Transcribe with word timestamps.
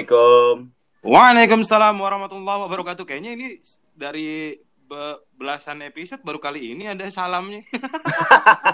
Assalamualaikum. 0.00 0.72
Waalaikumsalam 1.04 1.92
warahmatullahi 2.00 2.60
wabarakatuh. 2.64 3.04
Kayaknya 3.04 3.36
ini 3.36 3.46
dari 3.92 4.56
be- 4.88 5.20
belasan 5.36 5.84
episode 5.84 6.24
baru 6.24 6.40
kali 6.40 6.72
ini 6.72 6.88
ada 6.88 7.04
salamnya. 7.12 7.60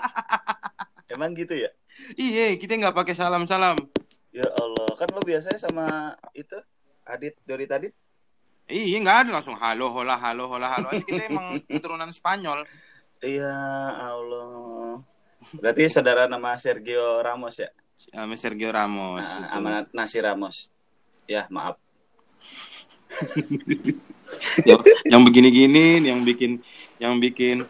Emang 1.11 1.35
gitu 1.35 1.59
ya? 1.59 1.75
iya, 2.15 2.55
kita 2.55 2.79
nggak 2.79 2.95
pakai 2.95 3.19
salam-salam. 3.19 3.75
Ya 4.31 4.47
Allah, 4.55 4.87
kan 4.95 5.11
lo 5.11 5.19
biasanya 5.19 5.59
sama 5.59 6.15
itu 6.31 6.55
Adit 7.03 7.35
Dori 7.43 7.67
Tadit. 7.67 7.91
Iya, 8.71 9.03
nggak 9.03 9.19
ada 9.27 9.31
langsung 9.43 9.59
halo 9.59 9.91
hola 9.91 10.15
halo 10.15 10.47
hola 10.47 10.79
halo. 10.79 10.95
Ini 10.95 11.03
kita 11.11 11.23
emang 11.27 11.59
keturunan 11.75 12.15
Spanyol. 12.15 12.63
Iya 13.19 13.51
Allah. 14.15 15.03
Berarti 15.59 15.91
saudara 15.91 16.31
nama 16.31 16.55
Sergio 16.55 17.19
Ramos 17.19 17.59
ya? 17.59 17.67
Sama 17.99 18.39
Sergio 18.39 18.71
Ramos. 18.71 19.27
Nah, 19.27 19.51
amanat 19.59 19.91
Nasi 19.91 20.23
Ramos. 20.23 20.71
Ya 21.27 21.47
maaf. 21.51 21.77
yang, 24.69 24.81
yang 25.07 25.23
begini-gini, 25.27 26.03
yang 26.03 26.23
bikin, 26.23 26.63
yang 27.03 27.19
bikin, 27.19 27.67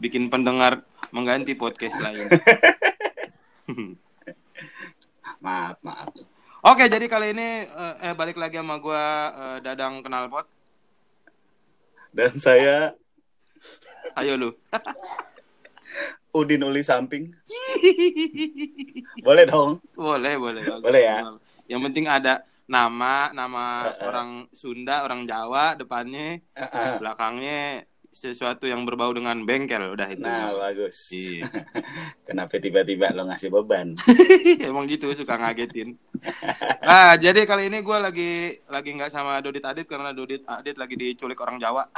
bikin 0.00 0.28
pendengar 0.28 0.84
mengganti 1.10 1.56
podcast 1.56 1.96
lain. 2.00 2.28
Maaf 5.40 5.80
maaf. 5.80 6.12
Oke, 6.60 6.84
jadi 6.92 7.08
kali 7.08 7.32
ini 7.32 7.64
eh, 7.64 7.94
eh, 8.04 8.12
balik 8.12 8.36
lagi 8.36 8.60
sama 8.60 8.76
gua 8.76 9.32
eh, 9.32 9.58
Dadang 9.64 10.04
Kenalpot. 10.04 10.44
Dan 12.12 12.36
saya 12.36 12.92
Ayo 14.18 14.34
lu. 14.36 14.50
Udin 16.38 16.62
Uli 16.62 16.82
Samping. 16.84 17.34
Boleh 19.26 19.44
dong. 19.48 19.82
boleh, 19.96 20.34
boleh. 20.38 20.62
Boleh 20.78 21.02
ya? 21.02 21.18
Yang 21.70 21.80
penting 21.86 22.10
ada 22.10 22.42
nama, 22.66 23.30
nama 23.30 23.64
eh. 23.94 24.02
orang 24.02 24.30
Sunda, 24.50 25.06
orang 25.06 25.22
Jawa, 25.22 25.78
depannya, 25.78 26.42
Heeh. 26.50 26.98
belakangnya 26.98 27.86
sesuatu 28.10 28.66
yang 28.66 28.82
berbau 28.82 29.14
dengan 29.14 29.38
bengkel, 29.40 29.94
udah 29.94 30.10
itu. 30.10 30.26
Nah 30.26 30.50
bagus. 30.50 31.14
Iya. 31.14 31.46
Kenapa 32.26 32.58
tiba-tiba 32.58 33.14
lo 33.14 33.22
ngasih 33.24 33.54
beban? 33.54 33.94
Emang 34.66 34.90
gitu 34.90 35.14
suka 35.14 35.38
ngagetin. 35.38 35.94
Nah, 36.82 37.14
jadi 37.14 37.46
kali 37.46 37.70
ini 37.70 37.86
gue 37.86 37.96
lagi 37.96 38.32
lagi 38.66 38.90
nggak 38.92 39.14
sama 39.14 39.38
Dodit 39.38 39.62
Adit 39.62 39.86
karena 39.86 40.10
Dodit 40.10 40.42
Adit 40.42 40.74
lagi 40.74 40.98
diculik 40.98 41.38
orang 41.38 41.62
Jawa. 41.62 41.86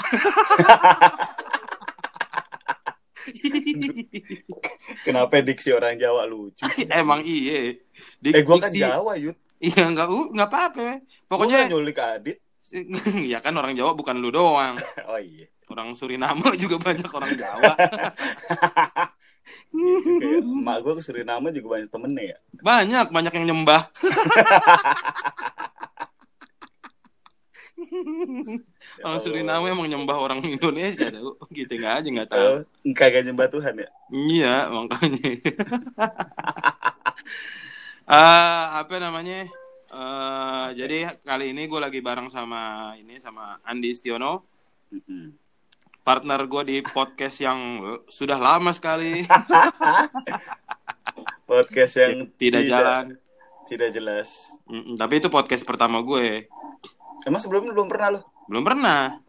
Kenapa 5.03 5.41
diksi 5.41 5.73
orang 5.73 5.97
Jawa 5.97 6.27
lucu? 6.27 6.65
Emang 6.89 7.23
iya. 7.23 7.77
Di- 8.19 8.33
Eh 8.33 8.43
gua 8.43 8.61
kan 8.61 8.69
diksi- 8.69 8.83
Jawa 8.83 9.15
Yud. 9.17 9.37
Iya 9.63 9.95
nggak 9.95 10.07
nggak 10.35 10.49
apa-apa. 10.51 10.83
Pokoknya 11.31 11.71
Pokoknya 11.71 11.71
nyulik 11.71 11.99
Adit. 12.03 12.39
ya 13.33 13.39
kan 13.39 13.55
orang 13.55 13.79
Jawa 13.79 13.95
bukan 13.95 14.19
lu 14.19 14.35
doang. 14.35 14.75
Oh 15.11 15.21
iya. 15.23 15.47
Orang 15.71 15.95
Suriname 15.95 16.53
juga 16.63 16.77
banyak 16.83 17.09
orang 17.09 17.33
Jawa. 17.39 17.73
Gitu, 19.73 20.11
kayak 20.21 20.45
emak 20.45 20.77
gue 20.85 20.93
ke 20.99 21.03
Suriname 21.03 21.49
juga 21.55 21.79
banyak 21.79 21.89
temennya 21.89 22.25
ya. 22.37 22.39
Banyak, 22.61 23.07
banyak 23.09 23.33
yang 23.41 23.47
nyembah. 23.49 23.83
orang 29.03 29.21
Suriname 29.23 29.67
emang 29.73 29.89
nyembah 29.89 30.17
orang 30.19 30.41
Indonesia. 30.45 31.09
Tahu. 31.09 31.39
Gitu 31.55 31.73
nggak 31.79 31.95
aja 32.03 32.09
nggak 32.11 32.31
tahu. 32.31 32.45
Oh, 32.45 32.93
kagak 32.93 33.23
nyembah 33.25 33.49
Tuhan 33.49 33.75
ya? 33.81 33.89
Iya, 34.13 34.55
makanya. 34.69 35.31
Eh, 38.03 38.65
apa 38.83 38.99
namanya? 38.99 39.47
Eh, 39.93 40.69
jadi 40.75 41.15
kali 41.23 41.55
ini 41.55 41.71
gue 41.71 41.79
lagi 41.79 42.03
bareng 42.03 42.33
sama 42.33 42.93
ini 42.99 43.23
sama 43.23 43.63
Andi 43.63 43.95
Istiono, 43.95 44.43
Mm-mm. 44.91 45.31
partner 46.03 46.43
gue 46.51 46.63
di 46.67 46.77
podcast 46.83 47.39
yang 47.39 47.79
sudah 48.11 48.43
lama 48.43 48.75
sekali 48.75 49.23
Podcast 51.47 51.95
yang 52.01 52.33
tidak 52.41 52.67
jalan. 52.67 53.05
Tidak 53.69 53.93
jelas. 53.93 54.57
Mm, 54.67 54.97
tapi 54.97 55.21
itu 55.21 55.29
podcast 55.29 55.63
pertama 55.69 56.01
gue. 56.01 56.49
Emang 57.29 57.39
sebelumnya 57.39 57.77
belum 57.77 57.93
pernah 57.93 58.09
lo? 58.19 58.21
Belum 58.49 58.65
pernah. 58.65 59.21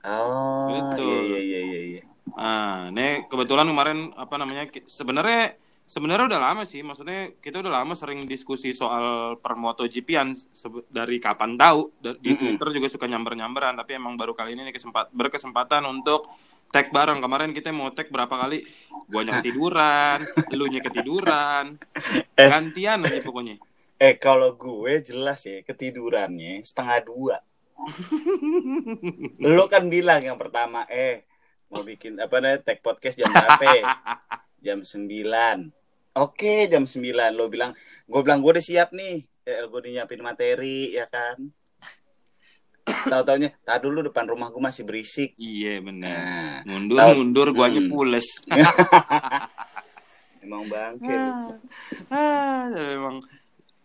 Oh, 0.00 0.72
Betul. 0.72 1.20
iya 1.28 1.40
iya 1.44 1.60
iya 1.60 1.80
iya. 1.84 2.02
Nah, 2.32 2.88
ini 2.88 3.28
kebetulan 3.28 3.68
kemarin 3.68 4.16
apa 4.16 4.34
namanya? 4.40 4.72
Sebenarnya 4.88 5.60
sebenarnya 5.90 6.30
udah 6.30 6.40
lama 6.40 6.62
sih. 6.62 6.86
Maksudnya 6.86 7.34
kita 7.42 7.58
udah 7.58 7.82
lama 7.82 7.98
sering 7.98 8.22
diskusi 8.30 8.70
soal 8.70 9.34
per 9.42 9.58
MotoGP-an 9.58 10.38
dari 10.86 11.18
kapan 11.18 11.58
tahu 11.58 11.90
di 11.98 12.30
Mm-mm. 12.30 12.38
Twitter 12.38 12.68
juga 12.78 12.86
suka 12.86 13.10
nyamber-nyamberan, 13.10 13.74
tapi 13.74 13.98
emang 13.98 14.14
baru 14.14 14.38
kali 14.38 14.54
ini 14.54 14.70
kesempat 14.70 15.10
berkesempatan 15.10 15.82
untuk 15.90 16.30
tag 16.70 16.94
bareng. 16.94 17.18
Kemarin 17.18 17.50
kita 17.50 17.74
mau 17.74 17.90
tag 17.90 18.06
berapa 18.06 18.30
kali? 18.30 18.62
Guanya 19.10 19.42
ketiduran, 19.42 20.22
elunya 20.54 20.78
ketiduran. 20.78 21.74
Eh. 22.38 22.46
Gantian 22.46 23.02
aja 23.02 23.18
pokoknya. 23.26 23.58
Eh 23.98 24.14
kalau 24.16 24.54
gue 24.54 25.02
jelas 25.02 25.42
ya 25.42 25.60
ketidurannya 25.66 26.62
setengah 26.62 26.98
dua. 27.02 27.36
Lo 29.58 29.66
kan 29.66 29.90
bilang 29.90 30.22
yang 30.22 30.38
pertama, 30.38 30.86
eh 30.86 31.26
mau 31.66 31.82
bikin 31.82 32.16
apa 32.22 32.38
namanya 32.38 32.62
tag 32.62 32.78
podcast 32.78 33.18
jam 33.18 33.28
berapa? 33.34 33.66
jam 34.60 34.84
9 34.84 35.79
Oke 36.10 36.66
jam 36.66 36.82
9 36.90 37.14
Lo 37.30 37.46
bilang, 37.46 37.70
gue 38.04 38.20
bilang 38.20 38.42
gue 38.42 38.50
udah 38.50 38.64
siap 38.64 38.90
nih. 38.90 39.22
Eh, 39.46 39.62
gue 39.66 39.78
udah 39.78 39.90
nyiapin 39.90 40.20
materi 40.20 40.94
ya 40.94 41.06
kan. 41.06 41.38
Tahu 42.90 43.22
taunya, 43.22 43.54
tak 43.62 43.86
dulu 43.86 44.02
depan 44.02 44.26
rumah 44.26 44.50
gue 44.50 44.58
masih 44.58 44.82
berisik. 44.82 45.38
Iya 45.38 45.78
benar. 45.78 46.66
Nah, 46.66 46.66
Mundur, 46.66 46.98
Tahu. 46.98 47.12
mundur, 47.14 47.48
guanya 47.54 47.80
Hmm. 47.86 47.90
pules. 47.90 48.26
emang 50.40 50.64
bangke. 50.66 51.14
ah, 52.10 52.66
memang 52.72 53.20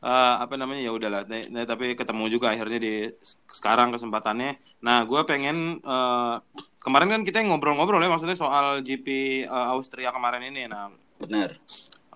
eh, 0.01 0.35
apa 0.39 0.53
namanya 0.55 0.81
ya 0.87 0.91
udahlah 0.95 1.21
Nah, 1.27 1.65
tapi 1.67 1.93
ketemu 1.93 2.25
juga 2.31 2.55
akhirnya 2.55 2.79
di 2.79 2.93
sekarang 3.51 3.93
kesempatannya 3.93 4.55
nah 4.79 5.03
gue 5.03 5.21
pengen 5.27 5.83
eh, 5.83 6.35
kemarin 6.79 7.09
kan 7.11 7.21
kita 7.27 7.43
ngobrol-ngobrol 7.43 7.99
ya 7.99 8.09
maksudnya 8.09 8.39
soal 8.39 8.81
GP 8.81 9.07
eh, 9.45 9.67
Austria 9.75 10.15
kemarin 10.15 10.47
ini 10.47 10.65
nah 10.65 10.89
Bener. 11.19 11.59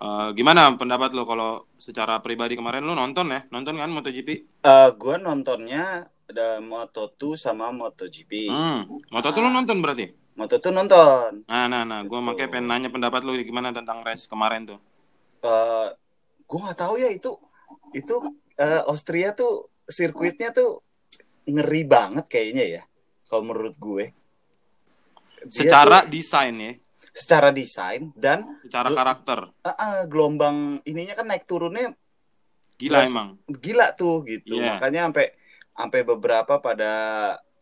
Eh, 0.00 0.28
gimana 0.32 0.72
pendapat 0.74 1.12
lo 1.12 1.28
kalau 1.28 1.68
secara 1.76 2.18
pribadi 2.24 2.56
kemarin? 2.56 2.84
Lo 2.84 2.96
nonton 2.96 3.28
ya? 3.30 3.44
Nonton 3.52 3.76
kan 3.76 3.92
MotoGP? 3.92 4.28
Eh 4.64 4.88
gue 4.96 5.14
nontonnya 5.20 6.08
ada 6.30 6.62
Moto2 6.62 7.36
sama 7.36 7.74
MotoGP. 7.74 8.48
hmm. 8.48 9.12
Moto 9.12 9.28
tuh 9.34 9.42
lo 9.44 9.50
nonton 9.50 9.82
berarti? 9.82 10.06
Moto2 10.38 10.66
nonton. 10.72 11.30
nah 11.44 11.66
nah 11.68 11.82
nah 11.84 12.00
gue 12.06 12.20
makanya 12.22 12.48
pengen 12.48 12.66
nanya 12.70 12.88
pendapat 12.88 13.20
lo 13.26 13.36
gimana 13.36 13.74
tentang 13.74 14.00
race 14.00 14.24
kemarin 14.30 14.64
tuh. 14.64 14.80
Eh 15.44 15.88
gue 16.48 16.58
nggak 16.58 16.78
tahu 16.78 16.94
ya 16.96 17.10
itu 17.12 17.36
itu 17.92 18.14
eh, 18.56 18.82
Austria 18.88 19.36
tuh 19.36 19.68
sirkuitnya 19.84 20.54
tuh 20.54 20.80
ngeri 21.44 21.82
banget 21.84 22.24
kayaknya 22.30 22.64
ya 22.80 22.82
kalau 23.28 23.52
menurut 23.52 23.76
gue. 23.76 24.14
Dia 25.44 25.66
secara 25.66 26.04
tuh 26.04 26.12
desain 26.12 26.56
ya 26.56 26.72
secara 27.12 27.50
desain 27.50 28.14
dan 28.14 28.46
secara 28.62 28.90
karakter. 28.90 29.50
Eh, 29.60 29.68
eh, 29.68 30.00
gelombang 30.06 30.56
ininya 30.84 31.14
kan 31.14 31.26
naik 31.26 31.44
turunnya 31.44 31.92
gila 32.76 33.02
Mas- 33.02 33.10
emang. 33.10 33.28
gila 33.50 33.92
tuh 33.92 34.24
gitu. 34.24 34.56
Iya. 34.56 34.76
makanya 34.76 35.00
sampai 35.06 35.26
sampai 35.70 36.00
beberapa 36.02 36.54
pada 36.58 36.92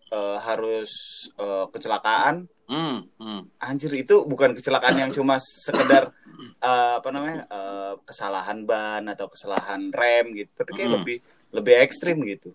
eh, 0.09 0.39
harus 0.41 0.91
eh, 1.35 1.67
kecelakaan. 1.69 2.47
Hmm, 2.69 3.01
hmm. 3.17 3.49
anjir 3.59 3.89
itu 3.97 4.23
bukan 4.23 4.53
kecelakaan 4.53 4.93
yang 4.99 5.09
cuma 5.09 5.41
sekedar 5.41 6.13
eh, 6.59 6.93
apa 6.97 7.09
namanya 7.09 7.45
eh, 7.45 7.95
kesalahan 8.05 8.63
ban 8.63 9.09
atau 9.09 9.25
kesalahan 9.27 9.89
rem 9.89 10.37
gitu 10.37 10.53
tapi 10.55 10.71
kayak 10.75 10.89
Mm. 10.89 10.97
lebih 11.01 11.17
lebih 11.49 11.75
ekstrim 11.81 12.21
gitu. 12.23 12.53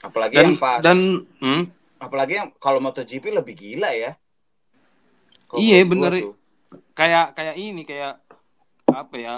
Apalagi 0.00 0.32
Dan 0.32 0.44
yang 0.46 0.56
pas. 0.56 0.80
dan 0.80 0.98
hmm, 1.38 1.62
apalagi 2.00 2.32
yang 2.34 2.48
kalau 2.56 2.80
MotoGP 2.80 3.20
lebih 3.30 3.52
gila 3.52 3.92
ya 3.92 4.16
Iya, 5.52 5.82
bener. 5.82 6.12
tuh. 6.14 6.34
kayak 6.92 7.32
kayak 7.32 7.56
ini 7.56 7.82
kayak 7.82 8.20
apa 8.86 9.16
ya? 9.16 9.34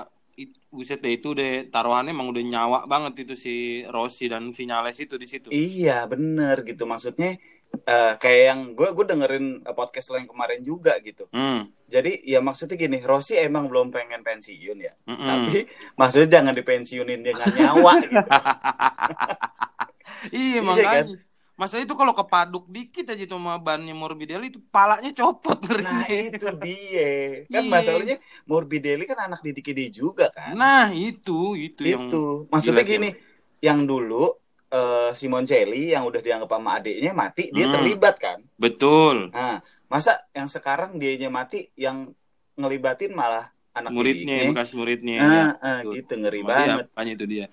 Buset 0.68 0.98
deh 0.98 1.12
itu 1.12 1.32
deh 1.32 1.68
taruhannya 1.68 2.10
emang 2.10 2.28
udah 2.28 2.40
nyawa 2.42 2.78
banget 2.84 3.22
itu 3.22 3.34
si 3.36 3.54
Rossi 3.86 4.26
dan 4.26 4.50
Vinales 4.50 4.96
itu 4.96 5.14
di 5.14 5.24
situ. 5.24 5.48
iya 5.48 6.04
bener 6.04 6.64
gitu 6.64 6.82
maksudnya 6.82 7.36
eh, 7.78 8.12
kayak 8.16 8.42
yang 8.42 8.60
gue 8.72 8.88
gue 8.90 9.04
dengerin 9.04 9.46
eh, 9.60 9.74
podcast 9.76 10.08
lo 10.08 10.16
yang 10.16 10.26
kemarin 10.26 10.60
juga 10.62 10.96
gitu 10.98 11.28
Hmm. 11.28 11.68
jadi 11.86 12.16
ya 12.22 12.40
maksudnya 12.40 12.74
gini 12.74 13.00
Rossi 13.02 13.36
emang 13.36 13.68
belum 13.68 13.92
pengen 13.92 14.20
pensiun 14.20 14.78
ya 14.78 14.96
mm-mm. 15.04 15.20
tapi 15.22 15.68
maksudnya 16.00 16.28
jangan 16.32 16.54
dipensiunin 16.54 17.20
dengan 17.20 17.48
nyawa 17.50 17.92
gitu 18.00 18.28
iya 20.32 20.32
Iya 20.32 20.60
makanya. 20.62 20.92
kan? 21.04 21.06
Masalah 21.62 21.82
itu 21.86 21.94
kalau 21.94 22.10
kepaduk 22.10 22.64
dikit 22.66 23.06
aja 23.06 23.24
sama 23.24 23.54
bannya 23.62 23.94
Morbidelli 23.94 24.50
itu 24.50 24.58
palanya 24.74 25.10
copot 25.14 25.58
Nah 25.62 26.02
ngerinya. 26.02 26.06
itu 26.10 26.46
dia. 26.58 27.10
Kan 27.46 27.62
Iya. 27.62 27.70
masalahnya 27.70 28.16
Morbidelli 28.50 29.04
kan 29.06 29.18
anak 29.26 29.40
didik 29.46 29.70
dia 29.70 29.88
juga 29.90 30.26
kan. 30.34 30.58
Nah, 30.58 30.90
itu 30.90 31.54
itu, 31.56 31.82
yang 31.86 32.10
itu. 32.10 32.50
Maksudnya 32.50 32.82
gila, 32.82 32.92
gini, 32.92 33.08
yang 33.62 33.86
dulu 33.86 34.24
eh, 34.72 35.10
Simoncelli 35.12 35.92
yang 35.92 36.08
udah 36.08 36.18
dianggap 36.18 36.50
sama 36.50 36.70
adiknya 36.80 37.12
mati, 37.12 37.52
dia 37.52 37.68
Hmm. 37.68 37.74
terlibat 37.76 38.14
kan. 38.16 38.38
betul. 38.56 39.28
Nah, 39.30 39.60
masa 39.86 40.12
yang 40.32 40.48
sekarang 40.48 40.96
dianya 40.96 41.28
mati 41.28 41.68
yang 41.76 42.08
ngelibatin 42.56 43.12
malah 43.12 43.52
anak 43.72 43.92
Muridnya, 43.92 44.48
didiknya. 44.48 44.48
bekas 44.48 44.70
muridnya. 44.72 45.16
Ah, 45.20 45.28
ya. 45.28 45.44
ah, 45.60 45.78
Betul. 45.84 45.92
gitu 45.96 46.12
ngeri 46.20 46.40
Sama 46.40 46.48
banget. 46.50 46.86
itu 47.12 47.24
dia. 47.28 47.46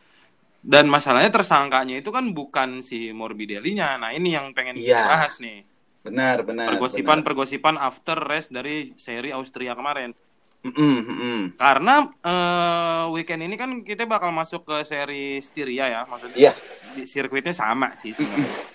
Dan 0.59 0.91
masalahnya 0.91 1.31
tersangkanya 1.31 1.95
itu 1.97 2.11
kan 2.11 2.35
bukan 2.35 2.83
si 2.83 3.15
Morbidelli-nya. 3.15 3.95
Nah, 3.95 4.11
ini 4.11 4.35
yang 4.35 4.51
pengen 4.51 4.75
kita 4.75 4.91
Iya. 4.91 5.07
bahas 5.07 5.39
nih. 5.39 5.63
Benar, 5.99 6.43
benar. 6.43 6.75
Pergosipan-pergosipan 6.75 7.75
after 7.75 8.19
rest 8.19 8.51
dari 8.51 8.91
seri 8.95 9.31
Austria 9.31 9.71
kemarin. 9.73 10.11
benar. 10.11 10.27
Mm-mm, 10.59 10.95
mm-mm. 11.07 11.39
Karena 11.55 12.03
eh, 12.19 13.03
weekend 13.15 13.47
ini 13.47 13.55
kan 13.55 13.79
kita 13.79 14.03
bakal 14.03 14.27
masuk 14.29 14.67
ke 14.67 14.83
seri 14.83 15.39
Styria 15.39 15.87
ya, 15.87 16.01
maksudnya 16.03 16.35
Iya. 16.35 16.51
di- 16.93 17.07
sirkuitnya 17.07 17.55
sama 17.55 17.95
sih. 17.95 18.11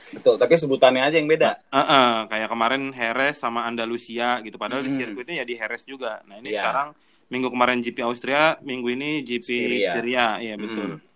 Betul, 0.08 0.40
tapi 0.40 0.56
sebutannya 0.56 1.04
aja 1.04 1.20
yang 1.20 1.28
beda. 1.28 1.60
Heeh, 1.68 2.08
kayak 2.24 2.48
kemarin 2.48 2.88
Jerez 2.88 3.36
sama 3.36 3.68
Andalusia 3.68 4.40
gitu. 4.40 4.56
Padahal 4.56 4.80
di 4.80 4.88
Mm-mm. 4.88 4.96
sirkuitnya 4.96 5.34
ya 5.34 5.44
di 5.44 5.54
Jerez 5.54 5.84
juga. 5.84 6.24
Nah, 6.24 6.40
ini 6.40 6.56
Iya. 6.56 6.64
sekarang 6.64 6.88
minggu 7.28 7.48
kemarin 7.48 7.78
GP 7.80 7.98
Austria, 8.00 8.56
minggu 8.60 8.88
ini 8.88 9.20
GP 9.20 9.44
Styria. 9.44 9.92
Styria, 9.92 10.26
iya 10.40 10.54
betul. 10.56 10.88
Mm. 10.96 11.13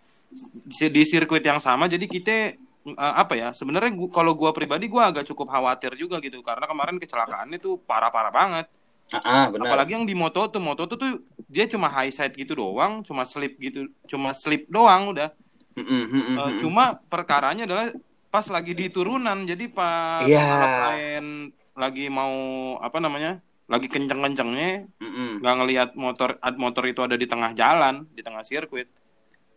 Di- 0.69 1.07
sirkuit 1.09 1.41
yang 1.41 1.57
sama 1.57 1.89
jadi 1.89 2.05
kita 2.05 2.53
eh, 2.89 2.95
apa 2.95 3.33
ya? 3.35 3.49
Sebenarnya 3.51 3.91
gua- 3.93 4.11
kalau 4.13 4.33
gua 4.37 4.53
pribadi 4.53 4.85
gua 4.87 5.09
agak 5.09 5.25
cukup 5.29 5.49
khawatir 5.51 5.97
juga 5.97 6.21
gitu 6.21 6.39
karena 6.45 6.65
kemarin 6.69 6.95
kecelakaannya 7.01 7.57
tuh 7.59 7.81
parah-parah 7.83 8.31
banget. 8.33 8.65
Ah, 9.09 9.17
ah, 9.25 9.45
benar. 9.49 9.73
Apalagi 9.73 9.97
yang 9.97 10.05
di 10.05 10.13
Moto 10.13 10.45
tuh, 10.53 10.61
Moto 10.61 10.85
tuh 10.85 10.97
tuh 11.01 11.11
dia 11.49 11.65
cuma 11.65 11.89
high 11.89 12.13
side 12.13 12.37
gitu 12.37 12.53
doang, 12.53 13.01
cuma 13.01 13.25
slip 13.25 13.57
gitu, 13.57 13.89
cuma 14.05 14.37
slip 14.37 14.69
doang 14.69 15.17
udah. 15.17 15.33
Mm-mm, 15.73 16.01
Eh, 16.05 16.05
mm-mm. 16.13 16.59
cuma 16.61 16.93
perkaranya 17.09 17.65
adalah 17.65 17.89
pas 18.29 18.45
lagi 18.45 18.77
di 18.77 18.85
turunan, 18.93 19.49
jadi 19.49 19.65
pas 19.65 20.29
Iya. 20.29 20.37
pembalap 20.45 20.73
lain 20.93 21.25
lagi 21.73 22.05
mau 22.05 22.33
apa 22.85 23.01
namanya, 23.01 23.41
lagi 23.65 23.89
kenceng-kencengnya, 23.89 24.85
nggak 25.41 25.55
ngelihat 25.57 25.89
motor 25.97 26.37
ad- 26.37 26.59
motor 26.61 26.85
itu 26.85 27.01
ada 27.01 27.17
di 27.17 27.25
tengah 27.25 27.57
jalan, 27.57 28.05
di 28.13 28.21
tengah 28.21 28.45
sirkuit. 28.45 28.85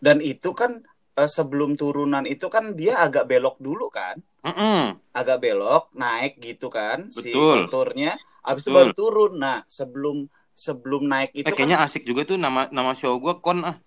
Dan 0.03 0.19
itu 0.19 0.51
kan 0.51 0.83
eh, 1.15 1.31
sebelum 1.31 1.79
turunan 1.79 2.27
itu 2.27 2.47
kan 2.51 2.75
dia 2.75 2.99
agak 2.99 3.31
belok 3.31 3.57
dulu 3.63 3.87
kan? 3.87 4.19
Mm-mm. 4.43 4.99
Agak 5.15 5.39
belok, 5.39 5.95
naik 5.95 6.43
gitu 6.43 6.67
kan 6.67 7.15
si 7.15 7.31
Betul. 7.31 7.71
konturnya. 7.71 8.19
Habis 8.43 8.67
itu 8.67 8.71
Betul. 8.75 8.79
baru 8.83 8.93
turun. 8.99 9.33
Nah, 9.39 9.59
sebelum 9.71 10.27
sebelum 10.53 11.03
naik 11.07 11.31
itu 11.33 11.47
eh, 11.47 11.55
kayaknya 11.55 11.79
asik 11.87 12.03
juga 12.03 12.27
tuh 12.27 12.37
nama 12.37 12.67
nama 12.75 12.93
show 12.99 13.15
gua 13.23 13.39
kon 13.39 13.63
ah. 13.63 13.79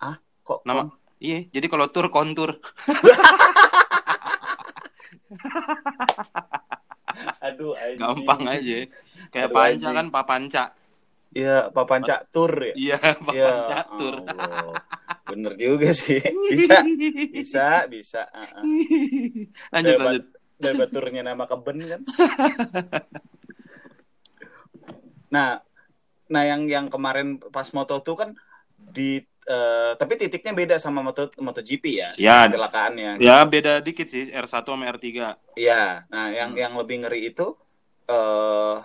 kan 0.00 0.16
kok 0.42 0.60
Nama 0.66 0.82
iya, 1.22 1.46
jadi 1.54 1.66
kalau 1.70 1.86
tur 1.94 2.08
kontur. 2.10 2.58
aduh 7.46 7.74
anjing. 7.76 7.98
Gampang 8.00 8.42
aja. 8.48 8.78
Kayak 9.32 9.48
Aduh, 9.50 9.56
panca 9.56 9.88
anjing. 9.88 9.94
kan 9.94 10.06
papanca. 10.10 10.64
Iya, 11.32 11.56
papanca 11.72 12.14
tur 12.34 12.52
ya. 12.60 12.74
Iya, 12.76 12.96
Ya, 13.36 13.48
papanca 13.56 13.78
tur. 13.98 14.16
Bener 15.32 15.56
juga 15.56 15.88
sih. 15.96 16.20
Bisa, 16.52 16.84
bisa, 17.32 17.66
bisa. 17.88 18.22
Ah, 18.28 18.60
ah. 18.60 18.62
lanjut 19.72 19.96
Hebat. 19.96 20.04
lanjut. 20.04 20.24
Dan 20.60 20.72
baturnya 20.76 21.22
nama 21.24 21.48
keben 21.48 21.78
kan. 21.88 22.00
nah, 25.32 25.64
nah 26.28 26.42
yang 26.44 26.68
yang 26.68 26.86
kemarin 26.92 27.40
pas 27.40 27.66
moto 27.72 27.96
tuh 28.04 28.14
kan 28.14 28.30
di 28.76 29.24
eh, 29.48 29.92
tapi 29.96 30.12
titiknya 30.20 30.52
beda 30.52 30.76
sama 30.76 31.00
moto 31.00 31.32
MotoGP 31.40 31.84
ya. 31.96 32.10
Ya. 32.20 32.46
Kecelakaannya. 32.46 33.18
Ya 33.18 33.40
beda 33.48 33.80
dikit 33.80 34.12
sih 34.12 34.28
R1 34.30 34.62
sama 34.68 34.84
R3. 34.86 35.08
Iya. 35.56 36.06
Nah, 36.12 36.26
yang 36.30 36.52
Hmm. 36.54 36.60
yang 36.60 36.72
lebih 36.76 37.08
ngeri 37.08 37.32
itu 37.32 37.56
eh 38.06 38.76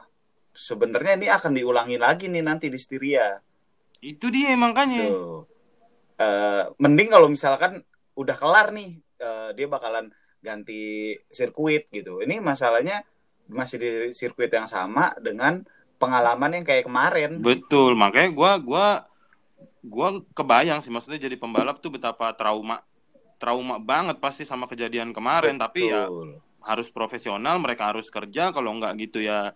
sebenarnya 0.58 1.14
ini 1.20 1.28
akan 1.30 1.52
diulangi 1.54 1.98
lagi 2.00 2.26
nih 2.32 2.42
nanti 2.42 2.72
di 2.72 2.80
Styria. 2.80 3.38
Itu 4.02 4.32
dia 4.34 4.56
makanya. 4.56 5.12
Tuh. 5.12 5.57
Eh, 6.18 6.64
mending 6.82 7.14
kalau 7.14 7.30
misalkan 7.30 7.86
udah 8.18 8.34
kelar 8.34 8.74
nih, 8.74 8.98
eh, 9.22 9.50
dia 9.54 9.68
bakalan 9.70 10.10
ganti 10.42 11.14
sirkuit 11.30 11.86
gitu. 11.94 12.26
Ini 12.26 12.42
masalahnya 12.42 13.06
masih 13.46 13.78
di 13.78 13.92
sirkuit 14.18 14.50
yang 14.50 14.66
sama 14.66 15.14
dengan 15.22 15.62
pengalaman 16.02 16.58
yang 16.58 16.66
kayak 16.66 16.90
kemarin. 16.90 17.38
Betul, 17.42 17.94
makanya 17.94 18.34
gua 18.34 18.52
gua 18.58 18.88
gua 19.86 20.20
kebayang 20.34 20.82
sih 20.82 20.92
maksudnya 20.92 21.22
jadi 21.22 21.38
pembalap 21.40 21.80
tuh 21.80 21.96
betapa 21.96 22.34
trauma 22.36 22.84
trauma 23.38 23.78
banget 23.78 24.18
pasti 24.18 24.44
sama 24.44 24.66
kejadian 24.66 25.14
kemarin 25.14 25.56
tapi 25.56 25.88
ya 25.88 26.10
Betul. 26.10 26.42
harus 26.66 26.88
profesional 26.92 27.56
mereka 27.62 27.94
harus 27.94 28.10
kerja 28.12 28.52
kalau 28.52 28.76
nggak 28.76 28.94
gitu 29.08 29.24
ya 29.24 29.54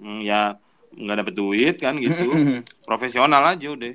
mm, 0.00 0.20
ya 0.24 0.56
nggak 0.94 1.16
dapet 1.20 1.34
duit 1.34 1.76
kan 1.76 1.98
gitu 1.98 2.24
profesional 2.88 3.42
aja 3.44 3.68
udah 3.74 3.94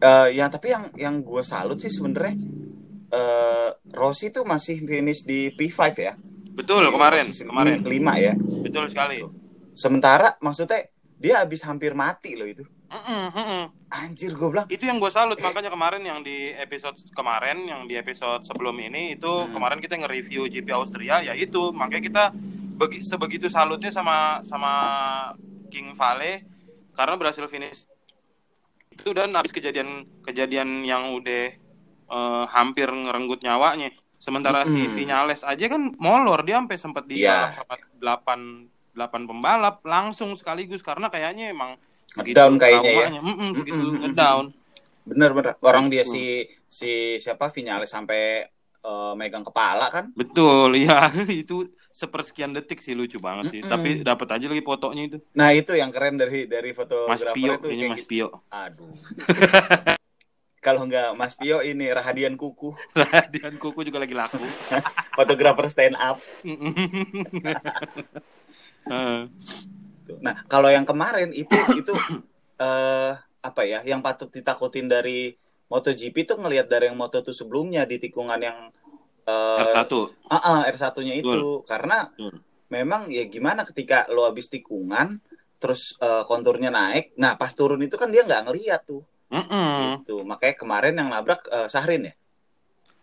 Eh, 0.00 0.28
yang 0.32 0.48
tapi 0.48 0.68
yang 0.68 0.88
yang 0.94 1.14
gue 1.20 1.42
salut 1.42 1.76
sih 1.76 1.88
sebenarnya 1.88 2.32
eh 3.10 3.68
Rossi 3.90 4.30
tuh 4.30 4.42
masih 4.42 4.80
finish 4.80 5.22
di 5.22 5.50
P5 5.50 5.80
ya. 5.94 6.14
betul 6.50 6.88
kemarin 6.88 7.24
Posisi 7.26 7.44
kemarin 7.44 7.80
kelima 7.80 8.16
ya. 8.16 8.32
betul 8.34 8.86
sekali 8.86 9.20
Sementara 9.72 10.34
maksudnya 10.38 10.88
dia 11.14 11.40
habis 11.40 11.60
hampir 11.62 11.92
mati 11.92 12.32
loh 12.32 12.44
itu. 12.44 12.64
Anjir 13.88 14.32
gue 14.32 14.48
bilang. 14.48 14.66
itu 14.68 14.82
yang 14.82 14.96
gue 14.96 15.10
salut 15.10 15.36
makanya 15.36 15.68
kemarin 15.68 16.00
yang 16.00 16.20
di 16.20 16.48
episode 16.50 16.96
kemarin 17.12 17.60
yang 17.62 17.84
di 17.84 17.94
episode 17.94 18.40
sebelum 18.40 18.76
ini 18.78 19.14
itu 19.14 19.28
Hmm. 19.28 19.52
kemarin 19.52 19.78
kita 19.78 19.94
nge-review 19.96 20.48
GP 20.48 20.68
Austria 20.70 21.20
ya 21.20 21.34
itu 21.34 21.70
makanya 21.70 22.00
kita 22.00 22.24
begi- 22.74 23.02
sebegitu 23.02 23.46
salutnya 23.46 23.90
sama 23.90 24.16
sama 24.42 24.72
King 25.68 25.92
Vale 25.92 26.46
karena 26.92 27.14
berhasil 27.14 27.44
finish 27.46 27.84
itu 28.94 29.10
dan 29.16 29.30
habis 29.38 29.52
kejadian 29.54 29.88
kejadian 30.26 30.82
yang 30.84 31.14
udah 31.18 31.42
eh, 32.10 32.44
hampir 32.54 32.88
ngerenggut 32.90 33.40
nyawanya 33.46 33.88
sementara 34.20 34.66
si 34.68 34.84
Mm-mm. 34.84 34.92
Vinales 34.96 35.40
aja 35.46 35.64
kan 35.72 35.82
molor 35.96 36.44
dia 36.44 36.60
sampai 36.60 36.76
sempat 36.76 37.04
di 37.08 37.24
Iya. 37.24 37.54
sama 37.56 37.74
delapan 37.96 38.40
delapan 38.92 39.22
pembalap 39.30 39.76
langsung 39.86 40.34
sekaligus 40.36 40.82
karena 40.84 41.08
kayaknya 41.08 41.54
emang 41.54 41.78
Ngedown 42.10 42.54
kayaknya 42.58 42.90
ya. 42.90 43.06
traumanya. 43.06 43.20
Mm-mm, 43.22 43.50
segitu 43.54 43.80
Mm-mm. 43.80 44.00
ngedown 44.02 44.44
Bener-bener. 45.08 45.54
Orang 45.62 45.88
dia 45.92 46.02
Betul. 46.04 46.14
si 46.14 46.22
si 46.70 46.90
siapa 47.22 47.46
Vinales 47.54 47.90
sampai 47.90 48.20
eh, 48.84 49.12
megang 49.16 49.44
kepala 49.46 49.86
kan. 49.94 50.04
Betul, 50.18 50.76
iya 50.76 51.08
itu 51.42 51.64
sepersekian 51.90 52.54
detik 52.54 52.78
sih 52.78 52.94
lucu 52.94 53.18
banget 53.18 53.52
sih. 53.54 53.60
Mm-mm. 53.60 53.70
Tapi 53.70 53.90
dapat 54.06 54.28
aja 54.38 54.46
lagi 54.46 54.62
fotonya 54.62 55.02
itu. 55.10 55.18
Nah 55.34 55.50
itu 55.52 55.74
yang 55.74 55.90
keren 55.90 56.16
dari 56.16 56.46
dari 56.46 56.70
Mas 56.70 56.78
fotografer 56.78 57.34
Pio, 57.34 57.52
itu 57.58 57.68
ini 57.70 57.84
Mas 57.90 58.00
gitu. 58.02 58.08
Pio. 58.08 58.28
Aduh. 58.50 58.94
Kalau 60.64 60.84
nggak 60.84 61.16
Mas 61.16 61.32
Pio 61.32 61.64
ini 61.64 61.88
Rahadian 61.88 62.36
Kuku, 62.36 62.76
Dan 63.32 63.56
kuku 63.56 63.80
juga 63.80 63.96
lagi 64.04 64.12
laku. 64.12 64.36
fotografer 65.18 65.66
stand 65.72 65.96
up. 65.96 66.20
Eh, 68.90 69.20
Nah 70.18 70.42
kalau 70.50 70.66
yang 70.66 70.82
kemarin 70.82 71.30
itu 71.30 71.54
itu 71.78 71.94
eh 72.64 73.12
apa 73.40 73.62
ya? 73.64 73.80
Yang 73.86 74.00
patut 74.02 74.28
ditakutin 74.34 74.90
dari 74.90 75.38
MotoGP 75.70 76.26
tuh 76.26 76.36
ngelihat 76.42 76.66
dari 76.66 76.90
yang 76.90 76.98
Moto2 76.98 77.30
sebelumnya 77.30 77.86
di 77.86 78.02
tikungan 78.02 78.42
yang 78.42 78.74
eh 79.26 79.64
R1. 79.76 79.92
ah, 80.28 80.40
ah, 80.40 80.60
R1-nya 80.66 81.14
itu 81.16 81.62
karena 81.64 82.08
Betul. 82.12 82.40
memang 82.68 83.10
ya 83.10 83.24
gimana 83.26 83.64
ketika 83.64 84.06
lo 84.08 84.24
habis 84.24 84.46
tikungan 84.46 85.20
terus 85.60 85.92
eh, 86.00 86.24
konturnya 86.24 86.72
naik, 86.72 87.12
nah 87.16 87.36
pas 87.36 87.52
turun 87.52 87.84
itu 87.84 88.00
kan 88.00 88.08
dia 88.08 88.24
nggak 88.24 88.48
ngeliat 88.48 88.80
tuh. 88.88 89.04
Mm-mm. 89.30 90.02
Gitu. 90.02 90.24
Makanya 90.24 90.54
kemarin 90.56 90.94
yang 90.96 91.08
nabrak 91.12 91.44
eh, 91.46 91.68
Sahrin 91.68 92.08
ya. 92.08 92.14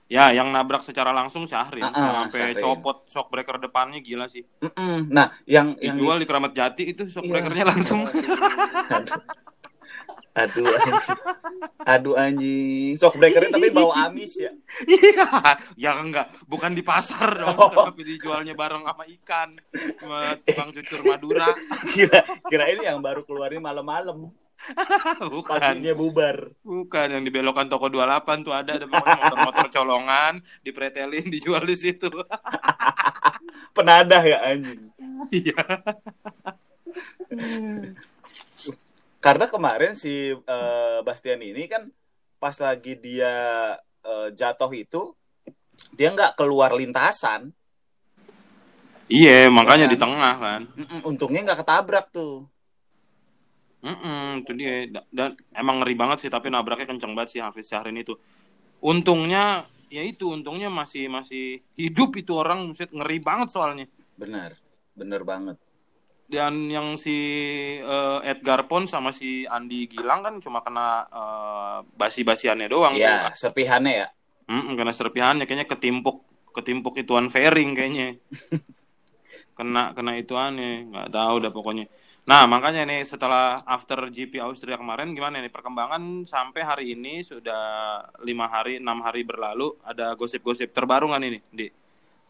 Ya, 0.08 0.32
yang 0.32 0.56
nabrak 0.56 0.88
secara 0.88 1.12
langsung 1.12 1.44
Syahrin. 1.46 1.84
Ah, 1.84 1.92
ah, 1.92 2.00
Yang 2.00 2.16
sampai 2.32 2.40
Syahrin. 2.40 2.64
copot 2.64 2.98
shock 3.12 3.28
breaker 3.28 3.60
depannya 3.60 4.00
gila 4.00 4.26
sih. 4.26 4.42
Mm-mm. 4.64 5.12
Nah, 5.12 5.36
yang 5.44 5.76
yang 5.84 6.00
Dijual 6.00 6.18
di 6.18 6.26
Keramat 6.26 6.56
Jati 6.56 6.84
itu 6.96 7.12
shock 7.12 7.28
Iya. 7.28 7.32
breakernya 7.36 7.66
langsung. 7.68 8.08
Aduh. 10.38 10.64
Aduh 10.64 10.78
anjing. 10.78 11.18
Aduh 11.88 12.14
anjing. 12.16 12.94
Shock 13.02 13.18
breakernya 13.18 13.50
tapi 13.50 13.70
bau 13.74 13.90
amis 13.90 14.38
ya. 14.38 14.52
Iya, 14.86 15.26
ya 15.74 15.92
enggak, 15.98 16.30
bukan 16.46 16.78
di 16.78 16.86
pasar 16.86 17.34
dong, 17.34 17.58
Oh. 17.58 17.90
tapi 17.90 18.06
dijualnya 18.06 18.54
bareng 18.54 18.86
sama 18.86 19.04
ikan, 19.10 19.58
sama 19.98 20.38
tukang 20.46 20.70
cucur 20.70 21.02
Madura. 21.02 21.50
Kira 21.90 22.22
kira 22.46 22.66
ini 22.70 22.86
yang 22.86 23.02
baru 23.02 23.26
keluarin 23.26 23.58
malam-malam. 23.58 24.30
bukan. 25.34 25.58
Paginya 25.62 25.94
bubar. 25.94 26.50
Bukan 26.62 27.08
yang 27.14 27.24
dibelokkan 27.26 27.70
toko 27.70 27.90
28 27.90 28.42
tuh 28.42 28.54
ada 28.54 28.78
ada 28.78 28.86
motor-motor 28.90 29.70
colongan, 29.70 30.42
dipretelin, 30.62 31.26
dijual 31.34 31.62
di 31.62 31.78
situ. 31.78 32.10
Penadah 33.74 34.22
ya 34.22 34.38
anjing. 34.46 34.82
Iya. 35.34 35.58
Karena 39.18 39.46
kemarin 39.50 39.98
si 39.98 40.34
eh, 40.34 41.00
Bastian 41.02 41.42
ini 41.42 41.66
kan 41.66 41.90
pas 42.38 42.54
lagi 42.62 42.94
dia 42.98 43.34
eh, 44.06 44.30
jatuh 44.38 44.72
itu 44.78 45.14
dia 45.94 46.14
nggak 46.14 46.38
keluar 46.38 46.74
lintasan. 46.74 47.54
Iya, 49.08 49.48
makanya 49.48 49.88
Kan? 49.88 49.94
di 49.94 49.98
tengah 49.98 50.36
kan. 50.36 50.62
Mm-mm, 50.76 51.00
untungnya 51.08 51.42
nggak 51.48 51.64
ketabrak 51.64 52.06
tuh. 52.12 52.44
Mm-mm, 53.80 54.44
itu 54.44 54.52
dia. 54.58 54.74
Da- 54.92 55.08
Dan 55.08 55.30
emang 55.56 55.80
ngeri 55.80 55.96
banget 55.96 56.28
sih, 56.28 56.32
tapi 56.34 56.52
nabraknya 56.52 56.92
kenceng 56.92 57.16
banget 57.16 57.38
sih 57.38 57.42
Hafiz 57.42 57.72
Syahrin 57.72 57.96
itu. 57.96 58.20
Untungnya, 58.84 59.64
ya 59.88 60.04
itu, 60.04 60.28
untungnya 60.28 60.68
masih 60.68 61.08
masih 61.08 61.64
hidup 61.80 62.20
itu 62.20 62.36
orang, 62.36 62.76
ngeri 62.76 63.18
banget 63.24 63.48
soalnya. 63.54 63.88
Benar, 64.20 64.60
benar 64.92 65.22
banget. 65.24 65.58
Dan 66.28 66.68
yang 66.68 67.00
si 67.00 67.16
eh, 67.80 68.20
Edgar 68.28 68.68
Pon 68.68 68.84
sama 68.84 69.16
si 69.16 69.48
Andi 69.48 69.88
Gilang 69.88 70.22
kan 70.28 70.36
cuma 70.44 70.60
kena 70.60 71.08
eh, 71.08 71.78
basi-basiannya 71.96 72.68
doang. 72.68 72.94
Iya, 73.00 73.32
tuh. 73.32 73.48
serpihannya 73.48 73.94
ya. 73.96 74.08
Mm-mm, 74.48 74.80
kena 74.80 74.92
serpihannya, 74.96 75.44
kayaknya 75.48 75.68
ketimpuk 75.68 76.24
ketimpuk 76.56 76.96
ituan 77.00 77.28
fairing 77.32 77.76
kayaknya. 77.76 78.20
kena 79.58 79.96
kena 79.96 80.20
ituannya, 80.20 80.92
nggak 80.92 81.10
tahu 81.12 81.34
udah 81.44 81.52
pokoknya. 81.52 81.86
Nah, 82.28 82.44
makanya 82.44 82.84
nih 82.84 83.08
setelah 83.08 83.64
after 83.64 84.12
GP 84.12 84.44
Austria 84.44 84.76
kemarin 84.76 85.16
gimana 85.16 85.40
nih 85.40 85.48
perkembangan 85.48 86.28
sampai 86.28 86.60
hari 86.60 86.86
ini 86.92 87.24
sudah 87.24 88.04
lima 88.20 88.52
hari 88.52 88.84
enam 88.84 89.00
hari 89.00 89.24
berlalu 89.24 89.80
ada 89.80 90.12
gosip-gosip 90.20 90.76
terbaru 90.76 91.08
nggak 91.08 91.24
ini 91.24 91.40
di 91.48 91.68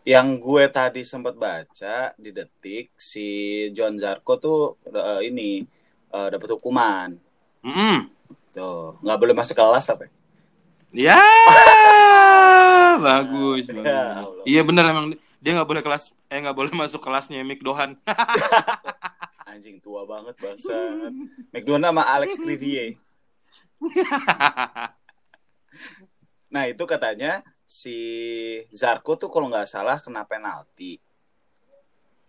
Yang 0.08 0.28
gue 0.40 0.64
tadi 0.72 1.02
sempat 1.04 1.36
baca 1.36 2.16
di 2.16 2.32
detik 2.32 2.96
si 2.96 3.28
John 3.76 4.00
Zarko 4.00 4.40
tuh 4.40 4.60
eh, 4.88 5.28
ini 5.28 5.68
eh, 6.10 6.28
dapat 6.32 6.56
hukuman. 6.56 7.12
Mm-mm. 7.60 8.08
Tuh, 8.50 8.96
nggak 9.04 9.20
boleh 9.20 9.36
masuk 9.36 9.54
kelas 9.54 9.92
apa? 9.92 10.08
ya 10.88 11.20
bagus, 13.04 13.68
Ya 13.68 13.76
bagus. 13.76 13.84
Allah. 13.84 14.44
iya 14.48 14.62
bener 14.64 14.88
emang 14.88 15.06
dia 15.38 15.52
nggak 15.52 15.68
boleh 15.68 15.84
kelas 15.84 16.16
eh 16.26 16.40
nggak 16.40 16.56
boleh 16.56 16.72
masuk 16.72 17.04
kelasnya 17.04 17.44
Mick 17.44 17.60
Dohan 17.60 18.00
Anjing 19.52 19.84
tua 19.84 20.08
banget 20.08 20.32
bangsat. 20.40 21.12
McDonald 21.52 21.92
sama 21.92 22.04
Alex 22.08 22.40
Crivier. 22.40 22.96
Nah, 26.48 26.64
itu 26.64 26.80
katanya 26.88 27.44
si 27.68 28.00
Zarko 28.72 29.20
tuh 29.20 29.28
kalau 29.28 29.52
nggak 29.52 29.68
salah 29.68 30.00
kena 30.00 30.24
penalti. 30.24 30.96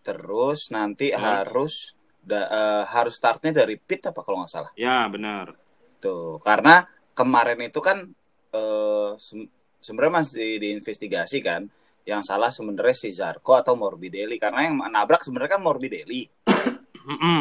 Terus 0.03 0.75
nanti 0.75 1.15
Hmm. 1.15 1.23
harus 1.23 1.95
da- 2.19 2.51
eh, 2.51 2.85
harus 2.91 3.15
startnya 3.15 3.63
dari 3.63 3.79
pit 3.79 4.03
apa 4.05 4.21
kalau 4.21 4.43
nggak 4.43 4.51
salah. 4.51 4.73
ya 4.75 5.07
benar 5.07 5.55
Tuh, 5.99 6.39
karena 6.43 6.83
kemarin 7.15 7.59
itu 7.63 7.79
kan 7.79 8.03
eh, 8.49 9.11
se- 9.17 9.51
sebenarnya 9.79 10.25
masih 10.25 10.57
diinvestigasi 10.57 11.39
kan. 11.39 11.69
Yang 12.03 12.23
salah 12.25 12.49
sebenarnya 12.49 12.97
si 12.97 13.13
Zarko 13.13 13.53
atau 13.53 13.77
Morbidelli 13.77 14.41
karena 14.41 14.65
yang 14.65 14.81
nabrak 14.89 15.21
sebenarnya 15.21 15.55
kan 15.55 15.63
Morbidelli. 15.63 16.25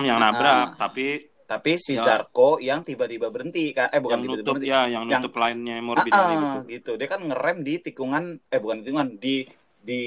Yang 0.04 0.20
nabrak 0.20 0.76
tapi 0.76 1.24
Tapi 1.48 1.80
si 1.80 1.96
Ya. 1.96 2.04
Zarko 2.04 2.60
yang 2.60 2.84
tiba-tiba 2.84 3.32
berhenti 3.32 3.72
kan 3.72 3.88
eh 3.88 4.04
bukan 4.04 4.20
yang 4.20 4.22
tiba-tiba 4.28 4.44
nutup 4.44 4.56
berhenti. 4.60 4.68
ya 4.68 4.82
yang 4.92 5.04
Yang- 5.08 5.22
nutup 5.24 5.34
lainnya 5.40 5.76
Morbidelli 5.80 6.36
ah, 6.36 6.40
betul. 6.60 6.62
gitu. 6.68 6.92
Dia 7.00 7.08
kan 7.08 7.22
ngerem 7.24 7.58
di 7.64 7.74
tikungan 7.80 8.24
eh 8.46 8.60
bukan 8.60 8.78
tikungan 8.84 9.10
di 9.16 9.36
di 9.80 10.02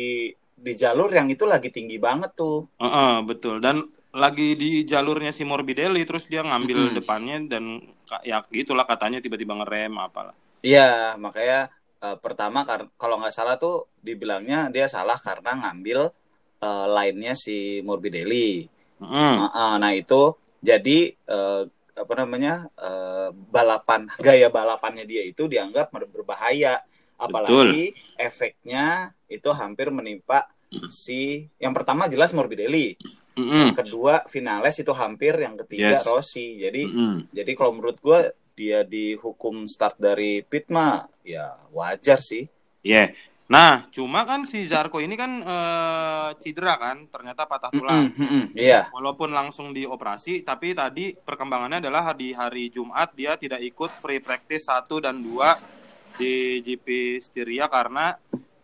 di 0.52 0.72
jalur 0.76 1.08
yang 1.08 1.26
itu 1.26 1.48
lagi 1.48 1.72
tinggi 1.72 1.96
banget 1.96 2.36
tuh. 2.36 2.68
Heeh, 2.76 3.24
betul 3.24 3.64
dan 3.64 3.80
lagi 4.12 4.52
di 4.52 4.84
jalurnya 4.84 5.32
si 5.32 5.48
Morbidelli 5.48 6.04
terus 6.04 6.26
dia 6.26 6.44
ngambil 6.44 6.92
Mm-mm. 6.92 6.96
depannya 6.98 7.36
dan 7.48 7.78
ya 8.20 8.42
gitulah 8.50 8.84
katanya 8.84 9.22
tiba-tiba 9.22 9.54
ngerem 9.54 9.96
apalah 9.96 10.34
Iya, 10.60 11.16
makanya 11.16 11.70
eh, 12.02 12.16
pertama 12.20 12.66
kalau 12.98 13.16
nggak 13.16 13.32
salah 13.32 13.56
tuh 13.56 13.88
dibilangnya 14.02 14.68
dia 14.68 14.90
salah 14.90 15.16
karena 15.16 15.56
ngambil 15.56 16.12
eh, 16.60 16.86
line-nya 16.90 17.32
si 17.32 17.80
Morbidelli. 17.80 18.68
Mm. 19.00 19.36
Ah, 19.48 19.80
nah 19.80 19.96
itu 19.96 20.36
jadi 20.60 20.98
eh, 21.16 21.62
apa 21.96 22.12
namanya 22.16 22.68
eh, 22.76 23.28
balapan 23.34 24.08
gaya 24.16 24.48
balapannya 24.48 25.04
dia 25.04 25.24
itu 25.24 25.44
dianggap 25.44 25.90
ber- 25.90 26.08
berbahaya 26.08 26.80
apalagi 27.18 27.92
efeknya 28.16 28.86
itu 29.26 29.50
hampir 29.52 29.92
menimpa 29.92 30.48
si 30.88 31.44
yang 31.58 31.74
pertama 31.74 32.06
jelas 32.06 32.32
Morbidelli 32.32 32.96
Mm-mm. 33.36 33.68
yang 33.68 33.76
kedua 33.76 34.24
Vinales 34.26 34.76
itu 34.78 34.92
hampir 34.92 35.36
yang 35.36 35.60
ketiga 35.60 36.00
Yes. 36.00 36.06
Rossi 36.06 36.56
jadi 36.56 36.82
Mm-mm. 36.88 37.14
jadi 37.30 37.52
kalau 37.52 37.76
menurut 37.76 37.98
gue 37.98 38.20
dia 38.54 38.84
dihukum 38.84 39.64
start 39.64 39.96
dari 39.96 40.40
pit 40.40 40.68
mah 40.68 41.08
ya 41.20 41.56
wajar 41.72 42.20
sih 42.20 42.48
Iya. 42.80 43.12
Nah, 43.50 43.82
cuma 43.90 44.22
kan 44.22 44.46
si 44.46 44.62
Zarko 44.70 45.02
ini 45.02 45.18
kan 45.18 45.42
eh, 45.42 46.30
cedera 46.38 46.78
kan, 46.78 47.10
ternyata 47.10 47.50
patah 47.50 47.74
tulang. 47.74 48.06
Mm-mm, 48.06 48.22
mm-mm, 48.22 48.44
iya 48.54 48.86
Walaupun 48.94 49.34
langsung 49.34 49.74
dioperasi, 49.74 50.46
tapi 50.46 50.70
tadi 50.70 51.18
perkembangannya 51.18 51.82
adalah 51.82 52.14
di 52.14 52.30
hari 52.30 52.70
Jumat 52.70 53.10
dia 53.18 53.34
tidak 53.34 53.58
ikut 53.66 53.90
free 53.90 54.22
practice 54.22 54.70
1 54.70 54.86
dan 55.02 55.18
2 55.18 55.34
di 56.14 56.62
GP 56.62 57.18
Styria 57.18 57.66
karena 57.66 58.14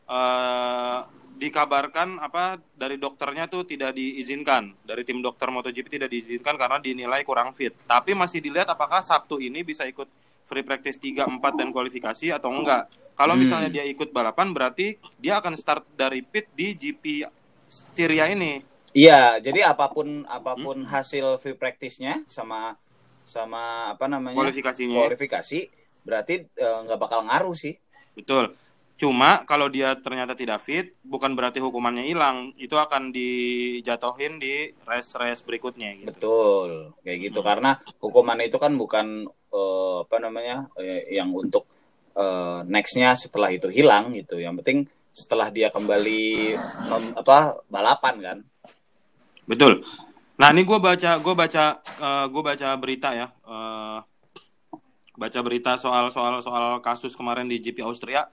eh, 0.06 1.00
dikabarkan 1.36 2.22
apa 2.22 2.56
dari 2.72 2.96
dokternya 2.96 3.50
tuh 3.50 3.68
tidak 3.68 3.92
diizinkan 3.92 4.72
dari 4.86 5.04
tim 5.04 5.20
dokter 5.20 5.52
MotoGP 5.52 6.00
tidak 6.00 6.10
diizinkan 6.14 6.54
karena 6.54 6.78
dinilai 6.78 7.26
kurang 7.26 7.52
fit. 7.58 7.74
Tapi 7.90 8.14
masih 8.14 8.38
dilihat 8.38 8.70
apakah 8.70 9.02
Sabtu 9.02 9.42
ini 9.42 9.66
bisa 9.66 9.82
ikut 9.82 10.06
free 10.46 10.62
practice 10.62 10.96
3, 10.96 11.26
4 11.26 11.52
dan 11.54 11.68
kualifikasi 11.68 12.32
atau 12.32 12.48
enggak. 12.48 12.86
Kalau 13.12 13.34
Hmm. 13.34 13.42
misalnya 13.42 13.68
dia 13.68 13.84
ikut 13.84 14.08
balapan 14.08 14.50
berarti 14.50 14.86
dia 15.16 15.36
akan 15.36 15.54
start 15.54 15.84
dari 15.92 16.22
pit 16.22 16.48
di 16.52 16.72
GP 16.72 17.26
Styria 17.66 18.28
ini. 18.28 18.62
iya 18.92 19.36
jadi 19.36 19.68
apa 19.68 19.90
pun 19.90 20.24
apa 20.24 20.54
pun 20.54 20.80
Hmm. 20.80 20.88
hasil 20.88 21.36
free 21.36 21.52
practice-nya 21.52 22.24
sama 22.26 22.80
sama 23.22 23.92
apa 23.92 24.06
namanya 24.06 24.38
Kualifikasinya. 24.38 24.96
kualifikasi 24.96 25.68
berarti 26.00 26.48
eh, 26.48 26.78
nggak 26.82 26.96
bakal 26.96 27.20
ngaruh 27.22 27.52
sih 27.52 27.76
Betul. 28.14 28.56
Cuma 28.96 29.44
kalau 29.44 29.68
dia 29.68 29.92
ternyata 29.94 30.32
tidak 30.32 30.64
fit, 30.64 30.96
bukan 31.04 31.36
berarti 31.36 31.60
hukumannya 31.60 32.08
hilang. 32.08 32.56
Itu 32.56 32.80
akan 32.80 33.12
dijatuhin 33.12 34.38
di 34.38 34.54
race-race 34.82 35.44
berikutnya 35.44 35.92
gitu. 35.96 36.08
betul 36.08 36.70
kayak 37.02 37.18
gitu 37.22 37.40
Hmm. 37.40 37.48
karena 37.52 37.70
hukuman 37.98 38.40
itu 38.40 38.56
kan 38.56 38.72
bukan 38.72 39.28
eh, 39.50 39.96
apa 40.02 40.16
namanya 40.18 40.66
eh, 40.78 41.14
yang 41.14 41.30
untuk 41.34 41.64
eh, 42.16 42.60
nextnya 42.66 43.14
setelah 43.14 43.50
itu 43.52 43.68
hilang 43.68 44.14
gitu 44.14 44.38
yang 44.40 44.54
penting 44.60 44.86
setelah 45.16 45.48
dia 45.48 45.72
kembali 45.72 46.52
non- 46.92 47.16
apa 47.16 47.60
balapan 47.72 48.16
kan 48.20 48.38
Betul. 49.46 49.86
Nah, 50.36 50.50
ini 50.52 50.66
gue 50.66 50.76
baca 50.76 51.22
gue 51.22 51.34
baca 51.38 51.64
gue 52.28 52.42
baca 52.42 52.68
berita 52.76 53.14
ya. 53.14 53.30
eh, 53.30 53.98
baca 55.16 55.40
berita 55.40 55.80
soal 55.80 56.12
soal 56.12 56.44
soal 56.44 56.84
kasus 56.84 57.16
kemarin 57.16 57.48
di 57.48 57.56
GP 57.62 57.80
Austria. 57.80 58.28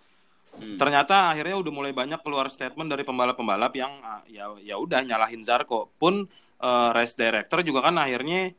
Hmm. 0.54 0.76
Ternyata 0.76 1.32
akhirnya 1.32 1.56
udah 1.58 1.72
mulai 1.72 1.94
banyak 1.96 2.20
keluar 2.22 2.52
statement 2.52 2.92
dari 2.92 3.08
pembalap-pembalap 3.08 3.74
yang 3.74 3.94
ah, 4.04 4.22
ya 4.28 4.52
ya 4.60 4.76
udah 4.76 5.00
nyalahin 5.06 5.46
Zarko. 5.46 5.94
Pun 5.96 6.28
eh, 6.60 6.90
race 6.92 7.16
director 7.16 7.64
juga 7.64 7.88
kan 7.88 7.96
akhirnya 8.02 8.52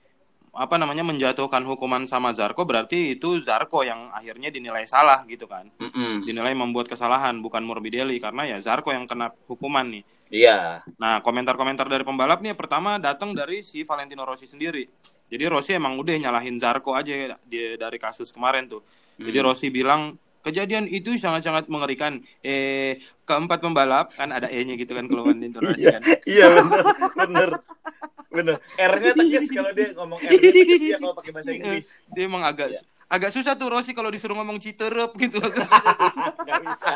apa 0.54 0.78
namanya 0.78 1.02
menjatuhkan 1.02 1.66
hukuman 1.66 2.06
sama 2.06 2.30
Zarko 2.30 2.62
berarti 2.62 3.18
itu 3.18 3.42
Zarko 3.42 3.82
yang 3.82 4.10
akhirnya 4.14 4.48
dinilai 4.54 4.86
salah 4.86 5.26
gitu 5.26 5.50
kan. 5.50 5.66
Mm-mm. 5.82 6.22
Dinilai 6.22 6.54
membuat 6.54 6.86
kesalahan 6.86 7.38
bukan 7.42 7.62
Morbidelli 7.66 8.22
karena 8.22 8.46
ya 8.46 8.58
Zarko 8.62 8.94
yang 8.94 9.04
kena 9.10 9.34
hukuman 9.50 9.86
nih. 9.90 10.04
iya 10.30 10.82
Nah, 10.98 11.20
komentar-komentar 11.20 11.86
dari 11.90 12.02
pembalap 12.06 12.40
nih 12.40 12.54
pertama 12.56 12.96
datang 13.02 13.34
dari 13.34 13.60
si 13.66 13.82
Valentino 13.84 14.22
Rossi 14.22 14.46
sendiri. 14.46 14.86
Jadi 15.30 15.44
Rossi 15.50 15.74
emang 15.74 15.98
udah 15.98 16.14
nyalahin 16.16 16.56
Zarko 16.62 16.94
aja 16.94 17.34
di, 17.44 17.74
dari 17.76 17.98
kasus 17.98 18.30
kemarin 18.30 18.70
tuh. 18.70 18.82
Jadi 19.18 19.38
Hmm. 19.38 19.46
Rossi 19.46 19.68
bilang 19.70 20.18
kejadian 20.44 20.86
itu 20.90 21.16
sangat-sangat 21.16 21.66
mengerikan. 21.72 22.20
Eh 22.44 23.00
keempat 23.24 23.58
pembalap 23.64 24.12
kan 24.14 24.30
ada 24.30 24.46
E-nya 24.52 24.74
gitu 24.76 24.92
kan 24.94 25.06
kalau 25.10 25.26
Valentino 25.26 25.58
Rossi 25.62 25.86
kan. 25.88 26.02
Iya 26.26 26.46
bener, 26.50 26.84
bener, 27.18 27.48
bener. 28.34 28.56
R-nya 28.74 29.12
tegas 29.14 29.46
kalau 29.48 29.70
dia 29.70 29.88
ngomong 29.94 30.18
R-nya 30.18 30.50
tegas 30.50 30.80
dia 30.82 30.96
kalau 30.98 31.14
pakai 31.14 31.30
bahasa 31.32 31.50
Inggris. 31.54 31.86
Dia 32.10 32.22
emang 32.26 32.42
agak 32.42 32.68
Iya. 32.74 32.80
agak 33.06 33.30
susah 33.30 33.54
tuh 33.54 33.70
Rossi 33.70 33.94
kalau 33.94 34.10
disuruh 34.10 34.34
ngomong 34.34 34.58
citerep 34.58 35.14
gitu 35.14 35.38
agak 35.38 35.64
susah. 35.64 35.94
Gak 36.42 36.60
bisa, 36.66 36.92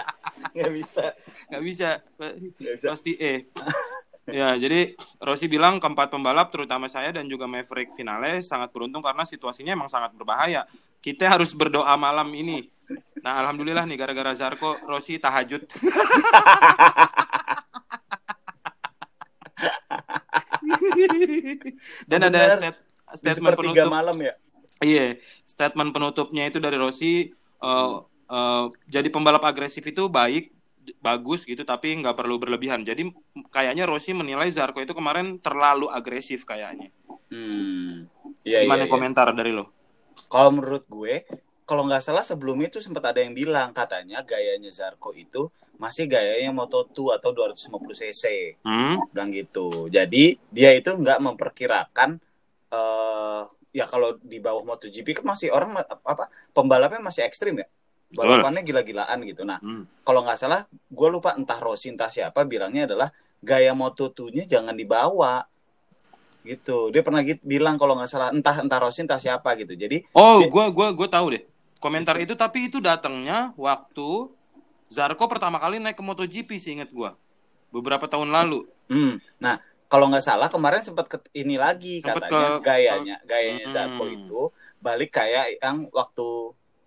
gak 0.51 0.71
bisa, 0.75 1.05
Nggak 1.47 1.63
bisa. 1.63 1.91
gak 2.19 2.35
bisa. 2.43 2.87
Pasti 2.91 3.13
E. 3.15 3.35
Ya, 4.29 4.53
jadi 4.55 4.93
Rossi 5.23 5.49
bilang 5.49 5.79
keempat 5.79 6.13
pembalap 6.13 6.53
terutama 6.53 6.85
saya 6.85 7.15
dan 7.15 7.25
juga 7.25 7.49
Maverick 7.49 7.95
Finale 7.95 8.45
sangat 8.45 8.69
beruntung 8.75 9.01
karena 9.01 9.25
situasinya 9.25 9.73
emang 9.73 9.89
sangat 9.89 10.13
berbahaya. 10.13 10.69
Kita 10.99 11.31
harus 11.31 11.55
berdoa 11.55 11.95
malam 11.95 12.29
ini. 12.35 12.67
Nah, 13.21 13.41
alhamdulillah 13.41 13.85
nih 13.85 13.97
gara-gara 13.97 14.33
Zarko 14.35 14.77
Rossi 14.85 15.17
tahajud. 15.17 15.65
Dan 22.11 22.21
ada 22.29 22.41
stat- 22.51 22.83
Di 23.19 23.25
statement 23.25 23.33
sepertiga 23.33 23.59
penutup. 23.59 23.89
malam 23.89 24.17
ya. 24.21 24.35
Iya, 24.79 25.07
statement 25.49 25.91
penutupnya 25.91 26.45
itu 26.51 26.59
dari 26.63 26.77
Rossi 26.79 27.35
eh, 27.63 27.95
eh, 28.31 28.65
jadi 28.87 29.09
pembalap 29.11 29.43
agresif 29.43 29.83
itu 29.83 30.07
baik 30.07 30.55
bagus 31.03 31.45
gitu 31.45 31.67
tapi 31.67 31.99
nggak 32.01 32.15
perlu 32.17 32.39
berlebihan. 32.41 32.85
Jadi 32.87 33.11
kayaknya 33.51 33.85
Rossi 33.91 34.15
menilai 34.15 34.49
Zarko 34.55 34.79
itu 34.81 34.95
kemarin 34.95 35.37
terlalu 35.43 35.91
agresif 35.91 36.47
kayaknya. 36.47 36.89
Hmm. 37.33 38.07
Iya, 38.47 38.65
Gimana 38.65 38.85
iya, 38.85 38.89
iya. 38.89 38.93
komentar 38.93 39.27
dari 39.37 39.53
lo? 39.53 39.69
Kalau 40.33 40.51
menurut 40.55 40.85
gue, 40.89 41.25
kalau 41.69 41.85
nggak 41.89 42.01
salah 42.05 42.25
sebelumnya 42.25 42.69
itu 42.73 42.81
sempat 42.81 43.05
ada 43.13 43.21
yang 43.25 43.33
bilang 43.37 43.73
katanya 43.77 44.25
gayanya 44.25 44.71
Zarko 44.73 45.13
itu 45.17 45.49
masih 45.79 46.11
gayanya 46.11 46.51
Moto2 46.51 47.23
atau 47.23 47.31
250 47.31 47.95
cc. 47.95 48.25
Hmm? 48.67 48.99
bilang 49.15 49.31
gitu. 49.31 49.87
Jadi 49.89 50.37
dia 50.51 50.75
itu 50.75 50.91
nggak 50.91 51.23
memperkirakan 51.23 52.19
eh 52.69 53.43
ya 53.71 53.85
kalau 53.87 54.19
di 54.19 54.43
bawah 54.43 54.65
MotoGP 54.65 55.23
kan 55.23 55.25
masih 55.29 55.55
orang 55.55 55.79
apa 55.79 56.29
pembalapnya 56.51 56.99
masih 56.99 57.25
ekstrim 57.25 57.63
ya. 57.63 57.67
Balapannya 58.09 58.65
gila-gilaan 58.65 59.21
gitu. 59.23 59.45
Nah, 59.45 59.61
Hmm. 59.61 59.85
kalau 60.03 60.25
nggak 60.25 60.41
salah 60.41 60.65
gue 60.69 61.09
lupa 61.09 61.37
entah 61.37 61.61
Rossi 61.61 61.93
entah 61.93 62.09
siapa 62.09 62.43
bilangnya 62.43 62.89
adalah 62.89 63.09
gaya 63.39 63.77
Moto2-nya 63.77 64.49
jangan 64.49 64.73
dibawa 64.73 65.45
gitu. 66.43 66.89
Dia 66.89 67.05
pernah 67.05 67.21
gitu, 67.21 67.45
bilang 67.45 67.77
kalau 67.77 68.01
nggak 68.01 68.09
salah 68.09 68.29
entah 68.33 68.57
entah 68.65 68.81
Rossi 68.81 69.05
entah 69.05 69.21
siapa 69.21 69.53
gitu. 69.61 69.77
Jadi 69.77 70.09
Oh, 70.17 70.41
gua 70.49 70.73
gua 70.73 70.89
gua 70.97 71.09
tahu 71.09 71.37
deh. 71.37 71.45
Komentar 71.79 72.19
itu 72.19 72.35
tapi 72.35 72.67
itu 72.73 72.81
datangnya 72.83 73.53
waktu 73.55 74.33
Zarko 74.89 75.29
pertama 75.29 75.57
kali 75.57 75.77
naik 75.77 75.95
ke 75.95 76.03
MotoGP 76.03 76.57
sih 76.57 76.73
inget 76.75 76.91
gua. 76.91 77.15
Beberapa 77.69 78.09
tahun 78.09 78.33
lalu. 78.33 78.65
Hmm. 78.89 79.21
Nah, 79.37 79.61
kalau 79.87 80.09
nggak 80.09 80.25
salah 80.25 80.49
kemarin 80.49 80.81
sempat 80.81 81.07
ke 81.07 81.21
ini 81.33 81.57
lagi 81.57 82.01
Sempet 82.01 82.29
katanya 82.29 82.49
ke- 82.57 82.65
gayanya 82.65 83.17
gayanya 83.23 83.67
Hmm. 83.69 83.75
Zarko 83.75 84.05
itu 84.05 84.41
balik 84.79 85.13
kayak 85.13 85.61
yang 85.61 85.89
waktu 85.91 86.29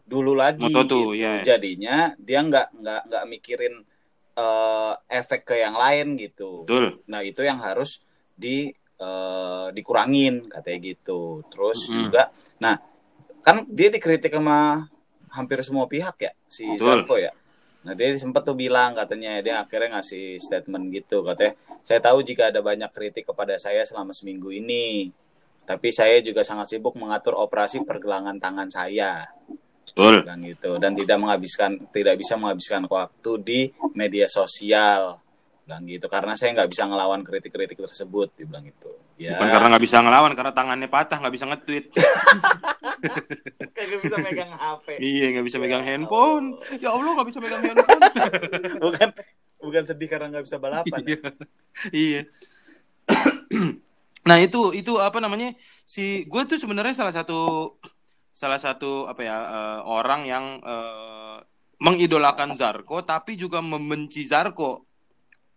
dulu 0.04 0.34
lagi. 0.34 0.66
Moto2, 0.66 0.82
gitu. 0.82 1.00
yes. 1.14 1.46
Jadinya 1.46 2.18
dia 2.18 2.42
nggak 2.42 2.68
nggak 2.76 3.02
nggak 3.08 3.24
mikirin 3.28 3.76
eh, 4.32 4.94
efek 5.12 5.44
ke 5.44 5.56
yang 5.56 5.76
lain 5.76 6.16
gitu. 6.16 6.64
Betul. 6.66 7.04
Nah 7.06 7.22
itu 7.22 7.44
yang 7.44 7.60
harus 7.60 8.02
di 8.34 8.74
eh, 8.98 9.68
dikurangin 9.72 10.46
katanya 10.48 10.80
gitu. 10.90 11.46
Terus 11.50 11.86
Mm-mm. 11.86 12.10
juga, 12.10 12.30
nah 12.58 12.78
kan 13.42 13.66
dia 13.66 13.90
dikritik 13.90 14.30
sama 14.30 14.86
hampir 15.30 15.58
semua 15.62 15.86
pihak 15.86 16.16
ya 16.18 16.32
si 16.46 16.66
Betul. 16.66 17.06
Zarko 17.06 17.16
ya. 17.18 17.34
Nah 17.82 17.98
dia 17.98 18.14
sempat 18.14 18.46
tuh 18.46 18.54
bilang 18.54 18.94
katanya 18.94 19.42
dia 19.42 19.58
akhirnya 19.62 19.98
ngasih 19.98 20.38
statement 20.38 20.94
gitu 20.94 21.26
katanya 21.26 21.58
saya 21.82 21.98
tahu 21.98 22.22
jika 22.22 22.54
ada 22.54 22.62
banyak 22.62 22.94
kritik 22.94 23.26
kepada 23.26 23.58
saya 23.58 23.82
selama 23.82 24.14
seminggu 24.14 24.54
ini, 24.54 25.10
tapi 25.66 25.90
saya 25.90 26.22
juga 26.22 26.46
sangat 26.46 26.78
sibuk 26.78 26.94
mengatur 26.94 27.34
operasi 27.34 27.82
pergelangan 27.82 28.38
tangan 28.38 28.70
saya 28.70 29.34
Betul. 29.90 30.22
bilang 30.22 30.46
gitu 30.46 30.78
dan 30.78 30.94
tidak 30.94 31.18
menghabiskan 31.18 31.72
tidak 31.90 32.22
bisa 32.22 32.38
menghabiskan 32.38 32.86
waktu 32.86 33.32
di 33.42 33.60
media 33.98 34.30
sosial 34.30 35.18
bilang 35.66 35.84
gitu 35.90 36.06
karena 36.06 36.34
saya 36.38 36.54
nggak 36.58 36.70
bisa 36.70 36.84
ngelawan 36.86 37.22
kritik-kritik 37.26 37.82
tersebut 37.82 38.30
dibilang 38.38 38.66
gitu 38.66 38.94
ya 39.22 39.38
Bukan 39.38 39.48
karena 39.54 39.68
nggak 39.70 39.84
bisa 39.86 39.98
ngelawan, 40.02 40.34
karena 40.34 40.54
tangannya 40.54 40.90
patah, 40.90 41.18
nggak 41.22 41.34
bisa 41.38 41.46
nge-tweet. 41.46 41.86
kagak 43.78 44.00
bisa 44.02 44.16
megang 44.22 44.52
HP 44.54 44.88
iya, 45.02 45.26
nggak 45.36 45.46
bisa 45.48 45.58
Ya 45.58 45.64
megang 45.64 45.84
Allah. 45.84 45.92
handphone. 45.94 46.46
Ya 46.78 46.90
Allah, 46.94 47.12
nggak 47.18 47.28
bisa 47.30 47.40
megang 47.42 47.62
handphone. 47.66 48.02
bukan 48.86 49.10
bukan 49.62 49.84
sedih 49.86 50.08
karena 50.10 50.28
nggak 50.34 50.46
bisa 50.46 50.58
balapan 50.58 51.02
ya. 51.06 51.18
Iya. 51.18 51.22
iya. 51.94 52.22
nah 54.30 54.38
itu 54.38 54.70
itu 54.78 55.02
apa 55.02 55.18
namanya 55.18 55.58
si 55.86 56.30
gue 56.30 56.42
tuh 56.46 56.62
sebenarnya 56.62 56.94
salah 56.94 57.14
satu 57.14 57.74
salah 58.32 58.62
satu 58.62 59.10
apa 59.10 59.22
ya 59.26 59.38
eh, 59.38 59.80
orang 59.86 60.22
yang 60.30 60.46
eh, 60.62 61.38
mengidolakan 61.82 62.54
Zarko 62.54 63.02
tapi 63.02 63.34
juga 63.34 63.60
membenci 63.66 64.30
Zarko 64.30 64.86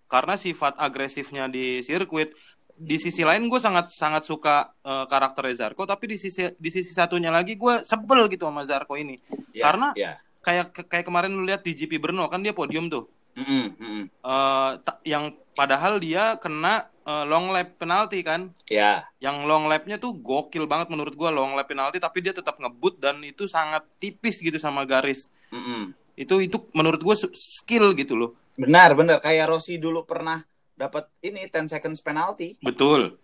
karena 0.08 0.36
sifat 0.40 0.80
agresifnya 0.80 1.48
di 1.48 1.84
sirkuit 1.84 2.32
di 2.74 2.98
sisi 2.98 3.22
lain 3.22 3.46
gue 3.46 3.60
sangat 3.62 3.90
sangat 3.90 4.26
suka 4.26 4.74
eh, 4.82 5.06
karakternya 5.06 5.54
Zarko 5.66 5.86
tapi 5.86 6.10
di 6.10 6.16
sisi 6.18 6.50
di 6.54 6.70
sisi 6.70 6.90
satunya 6.90 7.30
lagi 7.30 7.54
gue 7.54 7.82
sebel 7.82 8.26
gitu 8.28 8.46
sama 8.46 8.66
Zarko 8.66 8.94
ini 8.94 9.16
Ya, 9.54 9.70
Karena- 9.70 9.94
ya 9.94 10.18
kayak 10.42 10.90
kayak 10.90 11.06
kemarin 11.06 11.32
lu 11.32 11.46
lihat 11.46 11.62
di 11.62 11.72
GP 11.72 11.96
Brno 11.96 12.26
kan 12.26 12.42
dia 12.42 12.50
podium 12.52 12.90
tuh 12.90 13.06
mm-mm. 13.38 14.10
eh 14.10 14.70
ta- 14.82 15.00
yang 15.06 15.32
padahal 15.54 16.02
dia 16.02 16.34
kena 16.36 16.90
eh, 17.06 17.24
long 17.24 17.48
lap 17.48 17.78
penalti 17.78 18.20
kan. 18.20 18.50
ya 18.66 19.06
Yang 19.22 19.36
long 19.46 19.64
lapnya 19.70 19.96
tuh 19.96 20.12
gokil 20.18 20.66
banget 20.66 20.90
menurut 20.90 21.14
gua 21.14 21.30
long 21.30 21.54
lap 21.54 21.70
penalti 21.70 21.96
tapi 21.96 22.20
dia 22.20 22.34
tetap 22.34 22.58
ngebut 22.58 22.98
dan 22.98 23.22
itu 23.22 23.46
sangat 23.46 23.86
tipis 23.96 24.42
gitu 24.42 24.58
sama 24.58 24.82
garis. 24.84 25.30
mm-mm. 25.48 25.94
Itu 26.14 26.38
itu 26.38 26.58
menurut 26.74 27.00
su- 27.14 27.32
skill 27.34 27.94
gitu 27.94 28.14
loh. 28.14 28.30
benar 28.54 28.94
benar 28.94 29.18
kayak 29.18 29.50
Rossi 29.50 29.82
dulu 29.82 30.06
pernah 30.06 30.38
dapat 30.74 31.06
ini 31.22 31.46
10 31.46 31.70
seconds 31.70 32.02
penalti 32.02 32.58
Betul. 32.58 33.14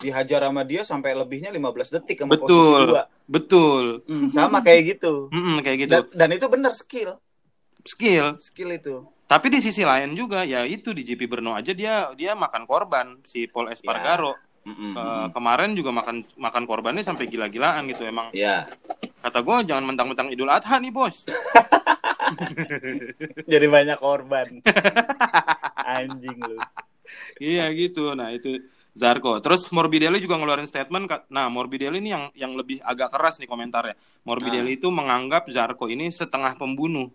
dihajar 0.00 0.48
sama 0.48 0.62
dia 0.64 0.80
sampai 0.86 1.12
lebihnya 1.12 1.52
15 1.52 1.92
detik 1.92 2.24
sama 2.24 2.38
posisi 2.38 2.48
Betul. 2.48 2.80
dua. 2.88 3.02
Betul. 3.28 3.84
Hmm, 4.08 4.28
sama 4.32 4.58
kayak 4.64 4.82
gitu 4.96 5.28
Mm-mm, 5.28 5.60
kayak 5.60 5.78
gitu. 5.86 5.92
dan, 5.92 6.02
dan 6.14 6.28
itu 6.32 6.46
benar 6.48 6.72
skill 6.72 7.20
Skill. 7.80 8.36
skill 8.38 8.70
itu 8.72 8.96
Tapi 9.24 9.46
di 9.46 9.62
sisi 9.62 9.86
lain 9.86 10.10
juga 10.18 10.42
ya 10.42 10.66
itu 10.66 10.90
di 10.90 11.06
GP 11.06 11.30
Brno 11.30 11.54
aja 11.54 11.70
dia 11.70 12.10
dia 12.18 12.34
makan 12.34 12.66
korban 12.66 13.22
si 13.22 13.46
Paul 13.46 13.70
Espargaro. 13.70 14.34
Mm-mm, 14.60 14.92
Ke- 14.92 15.00
mm-mm. 15.00 15.28
kemarin 15.32 15.72
juga 15.72 15.88
makan 15.88 16.20
makan 16.36 16.64
korbannya 16.68 17.00
sampai 17.00 17.30
gila-gilaan 17.30 17.88
gitu 17.88 18.04
emang. 18.04 18.28
ya 18.34 18.68
Kata 19.22 19.40
gua 19.40 19.64
jangan 19.64 19.88
mentang-mentang 19.88 20.28
Idul 20.28 20.52
Adha 20.52 20.76
nih, 20.80 20.92
Bos. 20.92 21.24
jadi 23.52 23.66
banyak 23.66 23.98
korban 23.98 24.62
anjing 25.98 26.38
lu 26.38 26.58
Iya 27.40 27.70
gitu. 27.72 28.12
Nah, 28.14 28.30
itu 28.34 28.60
Zarko. 28.92 29.38
Terus 29.38 29.70
Morbidelli 29.70 30.18
juga 30.20 30.36
ngeluarin 30.36 30.66
statement. 30.68 31.30
Nah, 31.30 31.46
Morbidelli 31.48 32.02
ini 32.02 32.10
yang 32.12 32.24
yang 32.34 32.52
lebih 32.58 32.82
agak 32.82 33.14
keras 33.14 33.38
nih 33.38 33.48
komentarnya. 33.48 33.94
Morbidelli 34.26 34.76
itu 34.76 34.90
menganggap 34.90 35.48
Zarko 35.48 35.86
ini 35.88 36.10
setengah 36.10 36.58
pembunuh. 36.58 37.08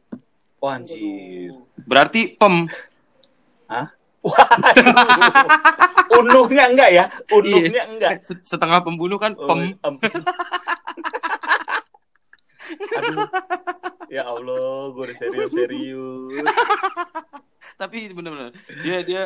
Wah, 0.63 0.79
anjir 0.79 1.53
Berarti 1.85 2.33
pem. 2.39 2.65
Hah? 3.69 3.91
Unuhnya 6.17 6.71
enggak 6.71 6.89
ya? 6.89 7.05
Unuhnya 7.29 7.83
enggak. 7.85 8.25
Setengah 8.41 8.81
pembunuh 8.81 9.19
kan 9.21 9.35
Oh, 9.37 9.45
pem. 9.51 9.77
em. 9.77 9.95
Aduh. 12.97 13.27
Ya 14.09 14.23
Allah, 14.25 14.95
gue 14.95 15.03
udah 15.11 15.17
serius-serius. 15.17 16.45
Tapi 17.81 18.07
benar-benar 18.15 18.55
dia 18.81 19.03
dia 19.03 19.23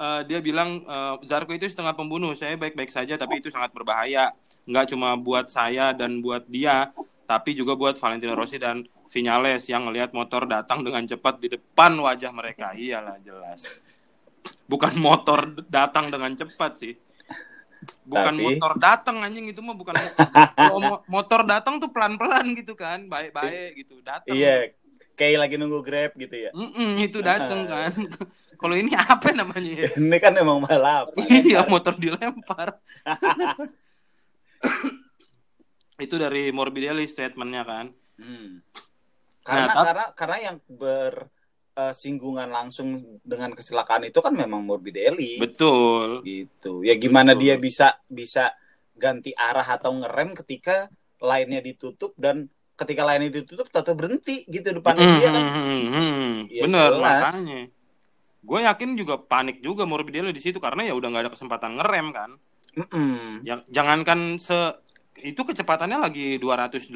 eh, 0.00 0.20
dia 0.24 0.40
bilang 0.40 0.80
eh, 0.82 1.14
Zarko 1.28 1.52
itu 1.52 1.68
setengah 1.68 1.92
pembunuh. 1.92 2.32
Saya 2.32 2.56
baik-baik 2.56 2.88
saja 2.88 3.20
tapi 3.20 3.38
itu 3.38 3.52
sangat 3.52 3.70
berbahaya. 3.70 4.32
Nggak 4.64 4.96
cuma 4.96 5.12
buat 5.14 5.52
saya 5.52 5.92
dan 5.92 6.24
buat 6.24 6.48
dia, 6.48 6.88
tapi 7.28 7.52
juga 7.52 7.76
buat 7.76 8.00
Valentino 8.00 8.32
Rossi 8.32 8.56
dan 8.56 8.82
Vinales 9.10 9.66
yang 9.66 9.90
ngelihat 9.90 10.14
motor 10.14 10.46
datang 10.46 10.86
dengan 10.86 11.02
cepat 11.02 11.42
di 11.42 11.50
depan 11.50 11.98
wajah 11.98 12.30
mereka. 12.30 12.72
Iyalah 12.72 13.18
jelas. 13.20 13.82
Bukan 14.70 14.96
motor 14.96 15.50
datang 15.66 16.08
dengan 16.08 16.30
cepat 16.32 16.78
sih. 16.78 16.94
Bukan 18.06 18.34
Tapi- 18.36 18.44
motor 18.44 18.72
datang 18.76 19.24
anjing 19.24 19.50
itu 19.50 19.58
mah 19.64 19.74
bukan 19.74 19.96
kalau 20.54 20.78
mo- 20.78 21.02
motor 21.08 21.42
datang 21.48 21.80
tuh 21.80 21.88
pelan-pelan 21.88 22.52
gitu 22.54 22.76
kan, 22.76 23.08
baik-baik 23.08 23.82
gitu. 23.82 23.98
Datang. 24.04 24.30
Iya, 24.30 24.70
kayak 25.16 25.38
lagi 25.48 25.54
nunggu 25.56 25.80
Grab 25.80 26.12
gitu 26.14 26.36
ya. 26.36 26.50
Mm-mm, 26.52 27.00
itu 27.00 27.18
datang 27.24 27.66
kan. 27.66 27.90
Kalau 28.60 28.76
ini 28.76 28.92
apa 29.16 29.32
namanya 29.32 29.88
ya? 29.88 29.90
Ini 29.96 30.16
kan 30.20 30.36
emang 30.36 30.60
balap. 30.60 31.16
Iya, 31.48 31.64
motor 31.64 31.96
dilempar. 31.96 32.76
itu 36.00 36.14
dari 36.16 36.48
Morbidelli 36.52 37.04
statementnya 37.04 37.64
kan. 37.64 37.86
Hmm. 38.20 38.60
Karena 39.40 39.72
Nah, 39.72 39.84
karena 39.84 40.04
karena 40.12 40.38
yang 40.52 40.56
bersinggungan 40.68 42.48
langsung 42.48 43.00
dengan 43.24 43.52
kecelakaan 43.52 44.04
itu 44.04 44.20
kan 44.20 44.32
memang 44.32 44.64
Morbidelli. 44.64 45.40
Betul. 45.40 46.24
gitu 46.24 46.84
ya 46.84 46.96
gimana 46.96 47.32
Betul. 47.32 47.42
dia 47.44 47.54
bisa 47.56 47.88
bisa 48.04 48.44
ganti 48.96 49.32
arah 49.32 49.64
atau 49.64 49.96
ngerem 49.96 50.36
ketika 50.44 50.92
lainnya 51.20 51.64
ditutup 51.64 52.12
dan 52.20 52.48
ketika 52.76 53.04
lainnya 53.04 53.32
ditutup 53.32 53.68
atau 53.72 53.92
berhenti 53.92 54.44
gitu 54.44 54.76
depannya 54.76 55.04
dia 55.20 55.28
kan 55.32 55.44
Ya, 56.48 56.64
Bener 56.68 56.90
jelas. 56.96 57.32
makanya. 57.32 57.60
Gue 58.40 58.64
yakin 58.64 58.96
juga 58.96 59.20
panik 59.20 59.60
juga 59.60 59.84
Morbidelli 59.84 60.32
di 60.32 60.40
situ 60.40 60.56
karena 60.56 60.84
ya 60.84 60.96
udah 60.96 61.08
nggak 61.12 61.22
ada 61.28 61.32
kesempatan 61.32 61.76
ngerem 61.76 62.06
kan. 62.10 62.30
Mm-mm. 62.76 63.44
Yang 63.44 63.60
jangankan 63.68 64.40
se 64.40 64.58
itu 65.20 65.44
kecepatannya 65.44 66.00
lagi 66.00 66.40
280 66.40 66.88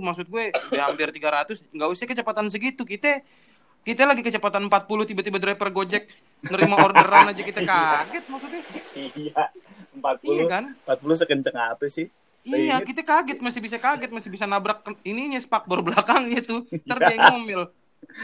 maksud 0.00 0.24
gue 0.24 0.44
udah 0.72 0.84
hampir 0.88 1.12
300 1.12 1.68
nggak 1.68 1.88
usah 1.92 2.08
kecepatan 2.08 2.48
segitu 2.48 2.88
kita 2.88 3.20
kita 3.84 4.08
lagi 4.08 4.24
kecepatan 4.24 4.72
40 4.72 4.88
tiba-tiba 5.04 5.36
driver 5.36 5.68
Gojek 5.68 6.08
nerima 6.48 6.80
orderan 6.80 7.28
aja 7.28 7.42
kita 7.44 7.60
kaget 7.60 8.24
maksudnya 8.24 8.60
iya 8.96 9.52
40 9.92 10.32
Iya 10.32 10.44
kan? 10.48 10.64
40 10.88 11.20
sekenceng 11.20 11.56
apa 11.56 11.84
sih? 11.86 12.08
Iya, 12.42 12.80
Ini- 12.80 12.86
kita 12.88 13.06
kaget 13.06 13.38
masih 13.38 13.60
bisa 13.62 13.78
kaget, 13.78 14.10
masih 14.10 14.32
bisa 14.32 14.48
nabrak 14.50 14.82
ininya 15.06 15.38
spakbor 15.38 15.84
belakangnya 15.84 16.42
tuh. 16.42 16.66
Ntar 16.88 16.98
dia 16.98 17.18
ngomel. 17.30 17.70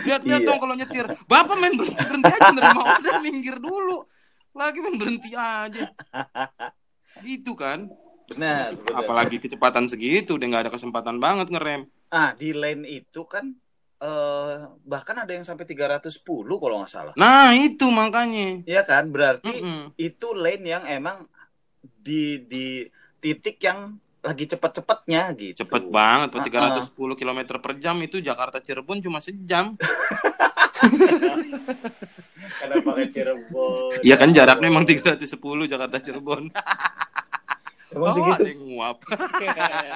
Lihat 0.05 0.23
lihat 0.27 0.41
Iya. 0.43 0.49
dong 0.49 0.59
kalau 0.59 0.75
nyetir. 0.75 1.07
Bapak 1.25 1.57
main 1.57 1.75
berhenti 1.75 1.97
berhenti 1.97 2.29
aja 2.29 2.51
nerima 2.53 2.83
order 2.85 3.15
minggir 3.21 3.57
dulu. 3.57 3.99
Lagi 4.53 4.79
main 4.79 4.97
berhenti 4.97 5.31
aja. 5.33 5.85
Gitu 7.21 7.53
kan. 7.55 7.89
Benar, 8.29 8.77
benar. 8.77 8.95
Apalagi 9.01 9.41
kecepatan 9.41 9.89
segitu 9.89 10.37
udah 10.37 10.47
nggak 10.47 10.63
ada 10.69 10.73
kesempatan 10.73 11.17
banget 11.17 11.49
ngerem. 11.49 11.89
Ah, 12.09 12.37
di 12.37 12.53
lane 12.53 12.85
itu 12.85 13.25
kan 13.25 13.57
eh 13.99 14.55
bahkan 14.87 15.19
ada 15.19 15.35
yang 15.35 15.43
sampai 15.43 15.67
310 15.67 16.23
kalau 16.61 16.79
nggak 16.79 16.93
salah. 16.93 17.15
Nah, 17.19 17.51
itu 17.51 17.89
makanya. 17.91 18.63
Iya 18.63 18.87
kan? 18.87 19.11
Berarti 19.11 19.51
Mm-mm. 19.59 19.97
itu 19.97 20.27
lane 20.37 20.63
yang 20.63 20.85
emang 20.87 21.27
di 21.81 22.39
di 22.45 22.87
titik 23.19 23.59
yang 23.59 23.99
lagi 24.19 24.45
cepet-cepetnya 24.51 25.23
gitu. 25.39 25.63
Cepet 25.63 25.83
banget, 25.89 26.29
Pak. 26.35 26.51
Ah, 26.51 26.83
310 26.85 27.15
km 27.15 27.41
per 27.63 27.73
jam 27.79 27.97
itu 28.03 28.19
Jakarta 28.19 28.59
Cirebon 28.59 28.99
cuma 28.99 29.23
sejam. 29.23 29.79
Karena 32.59 32.77
pakai 32.83 33.07
Cirebon. 33.13 34.01
Iya 34.03 34.17
kan 34.17 34.31
jaraknya 34.33 34.69
emang 34.69 34.85
310 34.89 35.29
Jakarta 35.69 35.97
Cirebon. 36.01 36.51
Emang 37.89 38.13
Oh, 38.13 38.13
segitu. 38.13 38.37
ada 38.37 38.49
yang 38.53 38.63
nguap. 38.69 39.01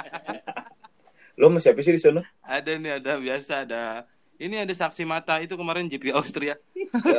Lo 1.36 1.52
sama 1.52 1.60
siapa 1.60 1.84
sih 1.84 1.92
di 1.92 2.00
sana? 2.00 2.24
ada 2.40 2.72
nih, 2.72 2.96
ada 2.96 3.20
biasa 3.20 3.68
ada. 3.68 4.08
Ini 4.40 4.64
ada 4.64 4.72
saksi 4.72 5.04
mata 5.04 5.36
itu 5.44 5.52
kemarin 5.54 5.92
GP 5.92 6.08
Austria. 6.16 6.56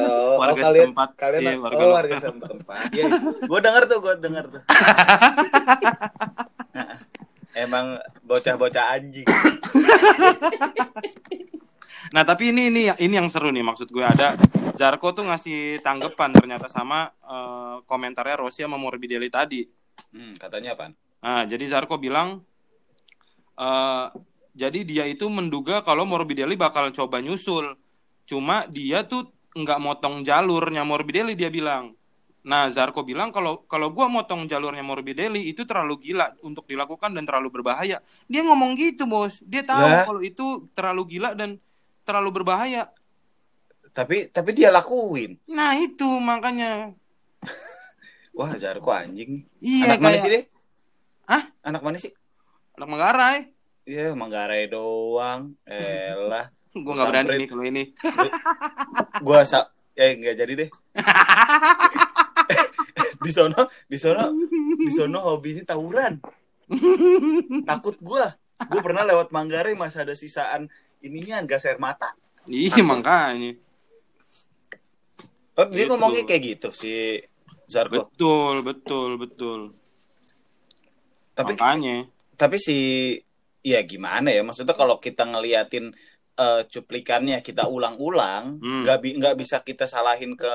Oh, 0.02 0.42
Warga 0.42 0.58
oh, 0.58 0.66
kalian, 0.66 0.90
setempat. 0.90 1.10
Kalian, 1.14 1.42
Iya, 1.46 1.54
warga 1.62 1.78
oh, 1.78 1.94
warga 1.94 2.16
setempat. 2.18 2.58
Iya, 2.90 3.04
gue 3.46 3.60
denger 3.62 3.84
tuh, 3.86 3.98
gue 4.02 4.14
denger 4.18 4.46
tuh. 4.50 4.62
Emang 7.54 8.02
bocah-bocah 8.26 8.98
anjing. 8.98 9.28
Nah, 12.14 12.22
tapi 12.22 12.54
ini 12.54 12.70
ini 12.70 12.82
ini 13.02 13.16
yang 13.18 13.26
seru 13.26 13.50
nih 13.50 13.66
maksud 13.66 13.90
gue 13.90 14.06
ada 14.06 14.38
Zarko 14.78 15.18
tuh 15.18 15.26
ngasih 15.26 15.82
tanggapan 15.82 16.30
ternyata 16.30 16.70
sama 16.70 17.10
eh, 17.26 17.76
komentarnya 17.90 18.38
Rossi 18.38 18.62
sama 18.62 18.78
Morbidelli 18.78 19.34
tadi. 19.34 19.66
Hmm, 20.14 20.38
katanya 20.38 20.78
apa? 20.78 20.94
Nah, 21.26 21.50
jadi 21.50 21.66
Zarko 21.66 21.98
bilang 21.98 22.46
eh 23.58 24.06
jadi 24.54 24.86
dia 24.86 25.06
itu 25.10 25.26
menduga 25.26 25.82
kalau 25.82 26.06
Morbidelli 26.06 26.54
bakal 26.54 26.94
coba 26.94 27.18
nyusul. 27.18 27.74
Cuma 28.30 28.70
dia 28.70 29.02
tuh 29.02 29.34
nggak 29.58 29.82
motong 29.82 30.22
jalurnya 30.22 30.86
Morbidelli 30.86 31.34
dia 31.34 31.50
bilang. 31.50 31.98
Nah, 32.44 32.68
Zarko 32.68 33.08
bilang 33.08 33.32
kalau 33.32 33.64
kalau 33.72 33.96
gua 33.96 34.12
motong 34.12 34.52
jalurnya 34.52 34.84
Morbidelli 34.84 35.48
itu 35.48 35.64
terlalu 35.64 36.12
gila 36.12 36.28
untuk 36.44 36.68
dilakukan 36.68 37.16
dan 37.16 37.24
terlalu 37.24 37.48
berbahaya. 37.60 38.04
Dia 38.28 38.42
ngomong 38.44 38.76
gitu, 38.76 39.08
Bos. 39.08 39.40
Dia 39.48 39.64
tahu 39.64 39.88
Ya. 39.88 40.04
kalau 40.04 40.20
itu 40.20 40.68
terlalu 40.76 41.16
gila 41.18 41.32
dan 41.40 41.56
terlalu 42.04 42.44
berbahaya. 42.44 42.92
Tapi 43.96 44.28
tapi 44.28 44.52
dia 44.52 44.76
lakuin. 44.76 45.40
Nah, 45.48 45.80
itu 45.80 46.04
makanya. 46.20 46.92
Wah, 48.38 48.52
Zarko 48.60 48.92
anjing. 48.92 49.48
Iya 49.64 49.96
Anak 49.96 50.00
mana 50.04 50.12
kayak 50.12 50.24
sih 50.28 50.32
deh? 50.36 50.44
Hah? 51.32 51.44
Anak 51.64 51.82
mana 51.86 51.96
sih? 51.96 52.12
anak 52.74 52.90
Manggarai. 52.90 53.40
Iya, 53.88 54.18
Manggarai 54.20 54.68
doang. 54.68 55.56
Elah. 55.64 56.52
Gua 56.84 56.92
nggak 56.98 57.08
berani 57.08 57.36
nih 57.40 57.48
kalau 57.48 57.64
ini. 57.64 57.84
Gua 59.24 59.48
sa 59.48 59.72
eh 59.96 60.12
nggak 60.20 60.36
jadi 60.36 60.54
deh. 60.60 60.70
di 63.24 63.32
sono, 63.32 63.56
di 63.88 63.98
sono, 63.98 64.24
di 64.78 64.92
sono 64.92 65.18
hobinya 65.24 65.64
tawuran. 65.66 66.20
Takut 67.64 67.96
gua. 68.00 68.28
Gua 68.60 68.82
pernah 68.82 69.04
lewat 69.04 69.30
Manggarai 69.30 69.74
masih 69.74 70.04
ada 70.04 70.14
sisaan 70.14 70.68
ininya 71.00 71.40
gas 71.44 71.64
air 71.64 71.78
mata. 71.78 72.12
Iya, 72.46 72.84
makanya. 72.84 73.56
Oh, 75.54 75.68
dia 75.70 75.86
Gitu. 75.86 75.92
ngomongnya 75.92 76.24
kayak 76.24 76.44
gitu 76.44 76.70
si 76.72 77.22
Zarko. 77.66 78.10
Betul, 78.10 78.56
betul, 78.62 79.10
betul. 79.16 79.60
Tapi 81.34 81.54
Makanya. 81.54 82.06
tapi 82.34 82.58
si 82.58 82.78
ya 83.64 83.82
gimana 83.82 84.30
ya 84.30 84.44
maksudnya 84.44 84.74
kalau 84.74 85.00
kita 85.00 85.24
ngeliatin 85.24 85.90
eh, 86.34 86.62
cuplikannya 86.68 87.42
kita 87.42 87.66
ulang-ulang 87.66 88.58
Hmm. 88.60 88.82
nggak 88.84 88.98
bi 89.00 89.10
nggak 89.18 89.38
bisa 89.38 89.62
kita 89.62 89.86
salahin 89.86 90.34
ke 90.34 90.50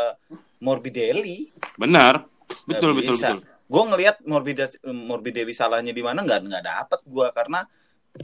Morbidelli 0.61 1.51
Benar. 1.75 2.27
Betul, 2.69 2.91
betul, 2.99 3.15
bisa. 3.17 3.29
betul. 3.37 3.41
gue 3.69 3.83
ngelihat 3.93 4.17
Morbidelli 4.25 4.77
Morbidelli 4.89 5.53
salahnya 5.53 5.93
di 5.93 6.01
mana 6.01 6.25
nggak 6.25 6.41
nggak 6.41 6.65
dapet 6.65 7.01
gue 7.05 7.27
karena 7.37 7.61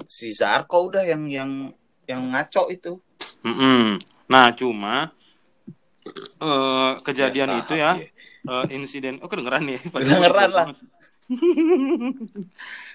si 0.08 0.32
Zarko 0.32 0.88
udah 0.88 1.04
yang 1.04 1.22
yang 1.28 1.50
yang 2.04 2.22
ngaco 2.32 2.68
itu 2.72 2.96
Mm-mm. 3.44 4.00
Nah, 4.24 4.48
cuma 4.56 5.12
eh 6.40 6.92
kejadian 7.04 7.48
Ya, 7.48 7.58
itu 7.60 7.74
ya, 7.76 7.90
dia. 7.96 8.08
eh, 8.48 8.64
insiden. 8.72 9.20
Oh, 9.20 9.28
kedengeran 9.28 9.68
nih. 9.68 9.80
Kedengeran 9.92 10.50
lah. 10.50 10.66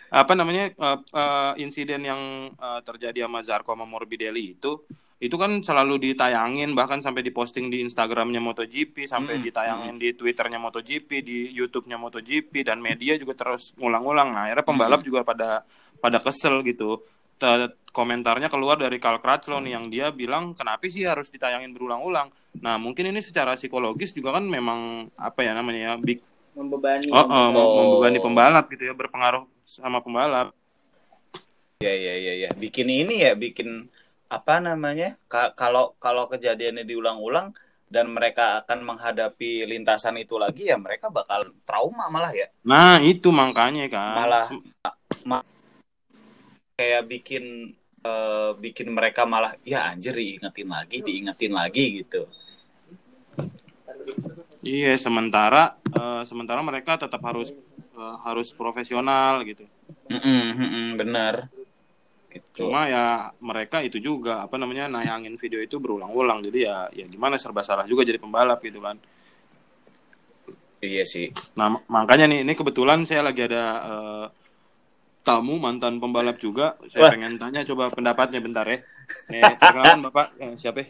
Apa 0.09 0.33
namanya? 0.33 0.73
eh, 0.73 0.97
eh, 1.13 1.53
insiden 1.61 2.01
yang 2.01 2.21
eh, 2.53 2.79
terjadi 2.81 3.29
sama 3.29 3.45
Zarko 3.45 3.73
sama 3.73 3.85
Morbidelli 3.85 4.57
itu 4.57 4.81
itu 5.19 5.35
kan 5.35 5.51
selalu 5.59 5.99
ditayangin 5.99 6.71
bahkan 6.71 7.03
sampai 7.03 7.19
diposting 7.27 7.67
di 7.67 7.83
Instagramnya 7.83 8.39
MotoGP 8.39 9.03
sampai 9.03 9.35
Mm, 9.35 9.43
ditayangin 9.51 9.95
di 9.99 10.15
Twitternya 10.15 10.63
MotoGP 10.63 11.09
di 11.19 11.51
YouTube-nya 11.51 11.99
MotoGP 11.99 12.63
dan 12.63 12.79
media 12.79 13.19
juga 13.19 13.35
terus 13.35 13.75
ngulang-ulang. 13.75 14.31
Nah, 14.31 14.47
akhirnya 14.47 14.63
pembalap 14.63 15.03
juga 15.03 15.27
pada 15.27 15.67
pada 15.99 16.23
kesel 16.23 16.63
gitu. 16.63 17.03
Komentarnya 17.89 18.53
keluar 18.53 18.77
dari 18.77 19.01
Karl 19.01 19.17
Crutchlow 19.19 19.59
nih 19.59 19.73
yang 19.75 19.85
dia 19.89 20.07
bilang 20.13 20.53
kenapa 20.53 20.85
sih 20.87 21.03
harus 21.09 21.27
ditayangin 21.33 21.73
berulang-ulang? 21.73 22.29
Nah 22.61 22.77
mungkin 22.77 23.09
ini 23.09 23.19
secara 23.19 23.57
psikologis 23.57 24.13
juga 24.13 24.37
kan 24.37 24.45
memang 24.45 25.09
apa 25.17 25.41
ya 25.41 25.57
namanya 25.57 25.79
ya 25.79 25.93
big 25.97 26.21
membebani 26.53 27.09
oh, 27.09 27.25
oh, 27.25 27.47
Oh. 27.49 27.75
membebani 27.81 28.19
pembalap 28.21 28.69
gitu 28.69 28.87
ya 28.87 28.93
berpengaruh 28.93 29.43
sama 29.65 29.99
pembalap. 30.05 30.53
Ya 31.81 31.95
ya 31.95 32.13
ya 32.19 32.33
ya 32.45 32.49
bikin 32.53 32.87
ini 32.91 33.23
ya 33.25 33.33
bikin 33.33 33.87
apa 34.29 34.61
namanya 34.61 35.17
ka- 35.25 35.57
kalau 35.57 35.97
kalau 35.97 36.29
kejadiannya 36.29 36.85
diulang-ulang 36.85 37.49
dan 37.89 38.05
mereka 38.13 38.61
akan 38.61 38.85
menghadapi 38.85 39.65
lintasan 39.65 40.21
itu 40.21 40.37
lagi 40.37 40.69
ya 40.69 40.77
mereka 40.77 41.09
bakal 41.09 41.49
trauma 41.65 42.05
malah 42.13 42.29
ya. 42.37 42.45
Nah 42.61 43.01
itu 43.01 43.33
makanya 43.33 43.89
kan 43.89 44.13
malah 44.13 44.47
ma- 45.25 45.47
kayak 46.77 47.09
bikin 47.09 47.73
eh, 48.05 48.51
bikin 48.61 48.93
mereka 48.93 49.25
malah 49.25 49.57
ya 49.65 49.89
anjir 49.89 50.13
diingetin 50.13 50.69
lagi 50.69 51.01
diingetin 51.01 51.53
lagi 51.57 52.05
gitu. 52.05 52.29
Iya 54.61 54.93
sementara 55.01 55.81
eh, 55.89 56.21
sementara 56.29 56.61
mereka 56.61 57.01
tetap 57.01 57.25
harus 57.25 57.49
eh, 57.97 58.15
harus 58.21 58.53
profesional 58.53 59.41
gitu. 59.41 59.65
Mm-mm, 60.13 60.41
mm-mm, 60.53 60.87
bener 61.01 61.49
gitu 62.33 62.65
Cuma 62.65 62.79
ya 62.93 63.05
mereka 63.49 63.77
itu 63.87 63.97
juga 64.07 64.33
apa 64.45 64.55
namanya 64.61 64.85
nayangin 64.95 65.35
video 65.41 65.59
itu 65.67 65.75
berulang-ulang 65.83 66.39
jadi 66.47 66.59
ya 66.69 66.77
ya 66.99 67.05
gimana 67.13 67.35
serba 67.41 67.61
salah 67.65 67.85
juga 67.91 68.01
jadi 68.09 68.19
pembalap 68.23 68.59
gitu 68.67 68.79
kan. 68.85 68.95
iya 70.81 71.03
sih 71.05 71.25
Nah 71.57 71.67
mak- 71.73 71.87
makanya 71.95 72.25
nih 72.31 72.39
ini 72.45 72.53
kebetulan 72.59 72.99
saya 73.07 73.21
lagi 73.27 73.41
ada 73.47 73.63
eh, 73.91 74.25
tamu 75.27 75.55
mantan 75.65 75.93
pembalap 76.01 76.37
juga. 76.45 76.65
Saya 76.91 77.05
Wah. 77.05 77.11
pengen 77.11 77.33
tanya 77.41 77.61
coba 77.69 77.83
pendapatnya 77.93 78.39
bentar 78.45 78.65
ya. 78.73 78.79
Eh, 79.29 79.53
perkenalkan 79.61 79.99
bapak 80.05 80.27
eh, 80.43 80.53
siapa? 80.61 80.79
ya? 80.83 80.87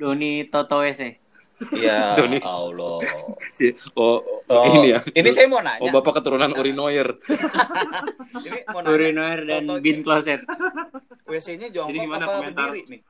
Doni 0.00 0.44
Toto 0.50 0.78
Ya 1.72 2.12
Doni. 2.18 2.38
Allah 2.40 2.98
Si 3.56 3.70
oh, 3.94 4.20
Oh, 4.44 4.64
ini 4.68 4.92
ya. 4.92 5.00
ini 5.12 5.28
saya 5.28 5.46
mau 5.46 5.58
Oh 5.58 5.64
nanya 5.64 5.90
bapak 5.90 6.20
keturunan 6.20 6.52
urinoir. 6.52 7.08
ini 8.44 8.58
mau 8.66 8.80
nanya 8.80 8.90
Urinoir 8.90 9.40
dan 9.44 9.62
Toto- 9.64 9.80
bin 9.80 10.00
closet 10.00 10.40
WC-nya 11.24 11.70
jongkok 11.70 12.04
apa 12.10 12.28
komentar? 12.28 12.68
berdiri 12.68 12.80
nih 12.86 13.00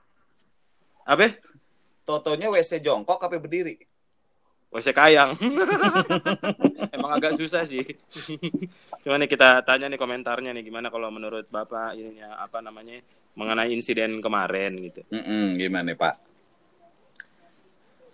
Apa? 1.04 1.26
Totonya 2.04 2.48
WC 2.48 2.78
jongkok 2.80 3.18
apa 3.18 3.36
berdiri 3.36 3.74
Oh 4.68 4.78
saya 4.78 4.90
kayang. 4.92 5.38
Emang 6.90 7.14
agak 7.14 7.38
susah 7.38 7.62
sih. 7.62 7.86
Cuma 9.00 9.14
nih 9.16 9.30
kita 9.30 9.62
tanya 9.62 9.86
nih 9.86 9.94
komentarnya 9.94 10.50
nih 10.50 10.62
gimana 10.62 10.90
kalau 10.90 11.08
menurut 11.08 11.46
bapak 11.46 11.94
ininya 11.94 12.34
apa 12.36 12.58
namanya 12.58 12.98
mengenai 13.34 13.70
insiden 13.70 14.18
kemarin 14.18 14.74
gitu. 14.80 15.06
Mm-mm, 15.08 15.54
gimana 15.54 15.94
pak 15.94 16.18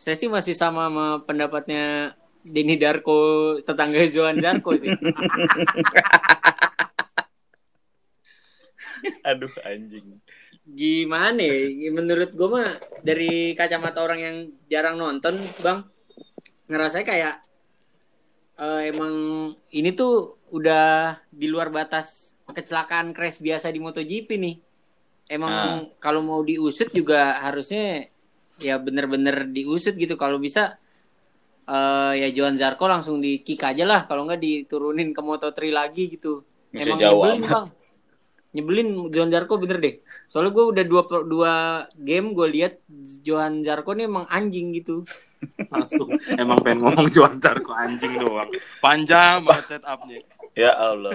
saya 0.01 0.17
sih 0.17 0.33
masih 0.33 0.57
sama 0.57 0.89
sama 0.89 1.21
pendapatnya 1.29 2.17
Denny 2.41 2.81
Darko 2.81 3.61
tetangga 3.61 4.01
Johan 4.09 4.41
Darko 4.41 4.73
itu 4.73 4.89
aduh 9.29 9.53
anjing 9.69 10.17
gimana 10.65 11.45
ya 11.45 11.93
menurut 11.93 12.33
gue 12.33 12.49
mah 12.49 12.81
dari 13.05 13.53
kacamata 13.53 14.01
orang 14.01 14.21
yang 14.25 14.37
jarang 14.73 14.97
nonton 14.97 15.37
bang 15.61 15.85
ngerasa 16.71 17.05
kayak 17.05 17.45
eh, 18.57 18.81
emang 18.89 19.15
ini 19.73 19.91
tuh 19.93 20.41
udah 20.53 21.21
di 21.29 21.47
luar 21.49 21.69
batas 21.69 22.37
kecelakaan 22.51 23.15
crash 23.15 23.39
biasa 23.39 23.71
di 23.71 23.79
MotoGP 23.79 24.29
nih. 24.37 24.57
Emang 25.31 25.55
Ah. 25.55 25.79
kalau 26.03 26.27
mau 26.27 26.43
diusut 26.43 26.91
juga 26.91 27.39
harusnya 27.39 28.11
ya 28.61 28.77
bener-bener 28.77 29.49
diusut 29.49 29.97
gitu. 29.97 30.15
Kalau 30.15 30.37
bisa 30.37 30.77
eh, 31.67 32.13
ya 32.21 32.29
Johan 32.31 32.57
Zarco 32.61 32.85
langsung 32.87 33.19
di 33.19 33.41
kick 33.41 33.65
aja 33.65 33.85
lah. 33.89 34.05
Kalau 34.05 34.29
nggak 34.29 34.41
diturunin 34.41 35.11
ke 35.17 35.21
Moto3 35.25 35.59
lagi 35.73 36.13
gitu. 36.13 36.45
Bisa 36.71 36.95
Emang 36.95 37.01
jauh 37.03 37.25
nyebelin 37.25 37.43
amat. 37.43 37.51
bang. 37.51 37.67
Nyebelin 38.51 38.89
Johan 39.15 39.31
Zarco 39.31 39.55
bener 39.63 39.79
deh. 39.79 39.95
Soalnya 40.31 40.51
gue 40.51 40.65
udah 40.75 40.85
dua 40.87 41.03
dua 41.23 41.53
game 41.95 42.35
gue 42.35 42.47
lihat 42.51 42.83
Johan 43.23 43.63
Zarco 43.63 43.95
nih 43.95 44.11
emang 44.11 44.27
anjing 44.27 44.75
gitu. 44.75 45.07
Langsung 45.73 46.11
emang 46.35 46.59
pengen 46.61 46.83
ngomong 46.83 47.09
Johan 47.15 47.39
Zarco 47.39 47.71
anjing 47.73 48.19
doang. 48.19 48.51
Panjang 48.83 49.47
banget 49.47 49.79
setupnya. 49.79 50.19
Ya 50.59 50.75
Allah. 50.75 51.15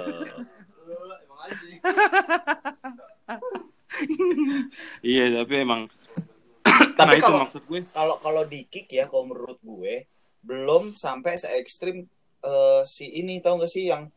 Iya, 5.04 5.24
tapi 5.42 5.54
emang 5.64 5.88
Tapi 6.96 7.08
nah 7.08 7.16
itu 7.20 7.24
kalau 7.24 7.40
maksud 7.44 7.64
gue. 7.68 7.80
kalau 7.92 8.16
kalau 8.18 8.44
di 8.48 8.64
kick 8.66 8.88
ya 8.90 9.06
kalau 9.06 9.28
menurut 9.28 9.60
gue 9.60 10.08
belum 10.42 10.96
sampai 10.96 11.36
se 11.36 11.52
ekstrim 11.54 12.08
eh, 12.42 12.82
si 12.88 13.06
ini 13.12 13.44
tahu 13.44 13.60
gak 13.60 13.72
sih 13.72 13.92
yang 13.92 14.08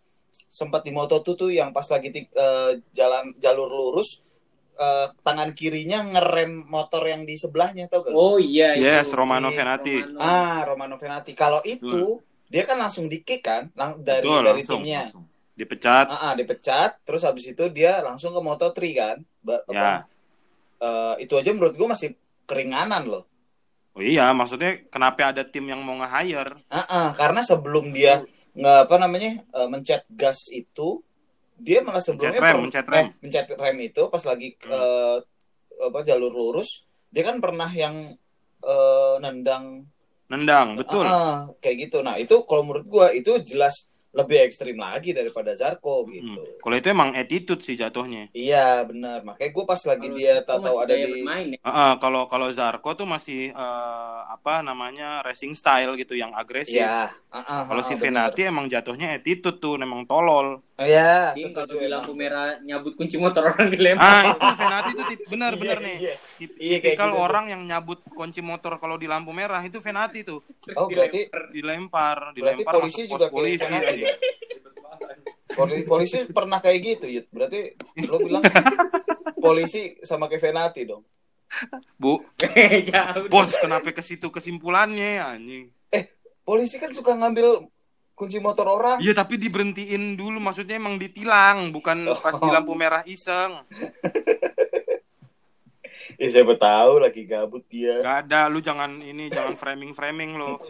sempat 0.48 0.80
di 0.86 0.92
Moto2 0.94 1.26
tuh 1.34 1.50
yang 1.50 1.74
pas 1.74 1.84
lagi 1.90 2.08
tik- 2.08 2.32
eh, 2.32 2.78
jalan 2.94 3.34
jalur 3.36 3.68
lurus 3.68 4.22
eh, 4.78 5.10
tangan 5.26 5.50
kirinya 5.52 6.06
ngerem 6.06 6.62
motor 6.64 7.02
yang 7.02 7.26
di 7.26 7.34
sebelahnya 7.34 7.90
tahu 7.90 8.00
gak? 8.06 8.14
Oh 8.14 8.38
iya 8.38 8.78
Yes, 8.78 9.10
itu 9.10 9.18
Romano 9.18 9.50
si 9.50 9.58
Venati. 9.58 9.96
Romano. 9.98 10.18
Ah, 10.22 10.62
Romano 10.62 10.94
Venati. 10.96 11.32
Kalau 11.34 11.58
itu 11.66 12.22
dia 12.46 12.62
kan 12.64 12.78
langsung 12.78 13.10
di 13.10 13.20
kick 13.20 13.42
kan 13.42 13.68
lang- 13.74 14.00
dari 14.06 14.24
Betul, 14.30 14.42
dari 14.46 14.62
langsung, 14.62 14.80
timnya. 14.86 15.02
langsung. 15.04 15.24
Dipecat. 15.58 16.06
Ah, 16.06 16.30
ah, 16.30 16.32
dipecat 16.38 17.02
terus 17.02 17.26
habis 17.26 17.44
itu 17.50 17.64
dia 17.68 17.98
langsung 18.06 18.30
ke 18.30 18.38
Moto3 18.38 18.78
kan. 18.94 19.16
Ba- 19.42 19.66
apa, 19.66 19.74
Ya. 19.74 19.92
eh, 20.78 21.14
itu 21.26 21.34
aja 21.34 21.50
menurut 21.50 21.74
gue 21.74 21.88
masih 21.88 22.14
keringanan 22.48 23.04
loh. 23.12 23.22
Oh 23.98 24.02
iya, 24.02 24.30
maksudnya 24.30 24.70
kenapa 24.94 25.34
ada 25.34 25.42
tim 25.42 25.64
yang 25.68 25.80
mau 25.82 25.98
nge-hire? 26.00 26.54
Ah, 26.70 26.86
ah, 26.86 27.08
karena 27.18 27.40
sebelum 27.42 27.90
dia 27.90 28.22
nggak 28.58 28.78
apa 28.86 28.96
namanya 28.98 29.30
eh, 29.42 29.68
mencet 29.70 30.02
gas 30.10 30.50
itu 30.50 31.02
dia 31.58 31.82
malah 31.82 32.02
sebelumnya 32.02 32.38
Mencet 32.38 32.46
rem, 32.46 32.54
per- 32.54 32.62
mencet 32.64 32.86
rem. 32.86 32.98
eh, 32.98 33.06
mencet 33.22 33.46
rem 33.58 33.76
itu 33.82 34.02
pas 34.12 34.22
lagi 34.22 34.48
ke 34.54 34.78
apa 35.78 35.98
jalur 36.02 36.32
lurus 36.34 36.86
dia 37.14 37.22
kan 37.26 37.38
pernah 37.44 37.70
yang 37.70 38.14
eh, 38.62 39.14
nendang 39.22 39.86
Nendang, 40.28 40.76
betul. 40.76 41.08
Ah, 41.08 41.48
kayak 41.64 41.88
gitu 41.88 42.04
nah 42.04 42.20
itu 42.20 42.44
kalau 42.44 42.62
menurut 42.66 42.84
gua 42.84 43.06
itu 43.16 43.40
jelas 43.42 43.88
lebih 44.14 44.38
ekstrim 44.48 44.76
lagi 44.80 45.10
daripada 45.12 45.52
Zarko 45.54 46.04
Hmm. 46.08 46.14
gitu 46.16 46.42
Kalau 46.62 46.74
itu 46.80 46.88
emang 46.90 47.10
attitude 47.14 47.60
sih 47.62 47.76
jatuhnya. 47.76 48.28
iya 48.32 48.82
benar 48.88 49.18
makanya 49.26 49.50
gua 49.54 49.64
pas 49.68 49.82
lagi 49.84 50.06
Kalau 50.08 50.16
dia 50.18 50.32
Zarco 50.40 50.64
tahu 50.64 50.76
ada 50.80 50.94
di 50.96 51.12
bermain 51.20 51.46
ya. 51.54 51.58
Heeh, 51.68 51.92
kalau 52.02 52.22
kalau 52.32 52.48
Zarko 52.58 52.90
tuh 52.96 53.06
masih 53.14 53.52
eh, 53.52 54.18
apa 54.34 54.62
namanya 54.64 55.20
racing 55.26 55.52
style 55.54 55.92
gitu 56.00 56.14
yang 56.16 56.32
agresif. 56.32 56.80
Iya, 56.80 57.12
ah, 57.30 57.44
ah, 57.44 57.62
Kalau 57.68 57.82
ah, 57.82 57.86
si. 57.88 57.94
Venati 57.94 58.40
emang 58.48 58.66
jatuhnya 58.72 59.06
attitude 59.16 59.58
tuh, 59.60 59.74
emang 59.76 60.02
tolol. 60.08 60.62
Iya, 60.78 61.34
Jadi 61.34 61.50
kalau 61.50 61.66
setuju 61.66 61.74
di 61.74 61.78
emang. 61.80 61.94
lampu 61.98 62.12
merah 62.14 62.46
nyabut 62.62 62.94
kunci 62.94 63.18
motor 63.18 63.50
orang 63.50 63.66
dilempar. 63.66 64.06
Ah, 64.06 64.22
itu 64.30 64.46
Venati 64.54 64.90
tuh 64.92 65.04
tip- 65.04 65.26
benar-benar 65.26 65.74
Iya, 65.76 65.86
nih. 65.90 65.96
iya. 65.98 66.14
Tip- 66.38 66.56
Iya, 66.56 66.76
tipikal 66.78 67.08
gitu 67.08 67.18
orang 67.18 67.44
yang 67.48 67.62
nyabut 67.66 67.98
kunci 68.08 68.38
motor 68.38 68.78
kalau 68.78 68.94
di 68.94 69.04
lampu 69.04 69.34
merah 69.34 69.58
itu 69.60 69.78
Venati 69.78 70.22
tuh. 70.22 70.38
Oh, 70.72 70.86
berarti 70.86 71.26
Dilempar, 71.50 72.30
Berarti 72.30 72.62
dilempar 72.62 72.72
polisi 72.78 73.00
masuk 73.00 73.10
juga 73.10 73.26
polisi. 73.26 73.66
kayak? 73.66 74.14
Polisi, 75.50 75.82
polisi 75.82 76.18
pernah 76.28 76.58
kayak 76.58 76.78
gitu, 76.80 77.06
Yud. 77.10 77.26
Berarti 77.28 77.60
lo 78.04 78.16
bilang 78.20 78.42
polisi 79.36 79.98
sama 80.00 80.30
kayak 80.30 80.42
Venati 80.44 80.86
dong. 80.86 81.02
Bu, 81.96 82.22
Jauh. 82.86 83.26
bos 83.26 83.50
kenapa 83.56 83.90
ke 83.90 83.98
situ 83.98 84.28
kesimpulannya 84.28 85.18
anjing? 85.18 85.74
Polisi 86.44 86.76
kan 86.76 86.92
suka 86.92 87.12
ngambil 87.12 87.66
kunci 88.18 88.42
motor 88.42 88.66
orang. 88.66 88.98
Iya 88.98 89.14
tapi 89.14 89.38
diberhentiin 89.38 90.18
dulu 90.18 90.42
maksudnya 90.42 90.74
emang 90.74 90.98
ditilang 90.98 91.70
bukan 91.70 92.10
pas 92.18 92.34
di 92.34 92.50
lampu 92.50 92.74
merah 92.74 93.06
iseng. 93.06 93.54
Ya 96.18 96.34
siapa 96.34 96.56
tahu 96.56 96.98
lagi 96.98 97.28
gabut 97.28 97.62
dia. 97.70 98.00
Gak 98.00 98.26
ada 98.26 98.48
lu 98.48 98.58
jangan 98.58 98.98
ini 99.04 99.30
jangan 99.30 99.54
framing 99.54 99.92
framing 99.92 100.34
lo. 100.34 100.58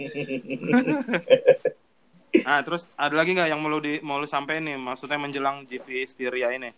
nah 2.48 2.60
terus 2.60 2.84
ada 2.98 3.16
lagi 3.16 3.32
nggak 3.32 3.48
yang 3.48 3.62
mau 3.62 3.72
lu 3.72 3.80
di 3.80 3.96
mau 4.04 4.20
lu 4.20 4.28
sampai 4.28 4.60
nih 4.60 4.76
maksudnya 4.76 5.16
menjelang 5.16 5.64
GP 5.64 6.04
Styria 6.04 6.52
ini? 6.52 6.68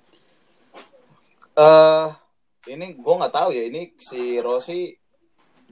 Eh, 1.56 2.08
ini 2.70 2.94
gue 2.94 3.14
nggak 3.16 3.34
tahu 3.34 3.50
ya. 3.50 3.66
Ini 3.66 3.96
si 3.98 4.38
Rossi 4.38 4.94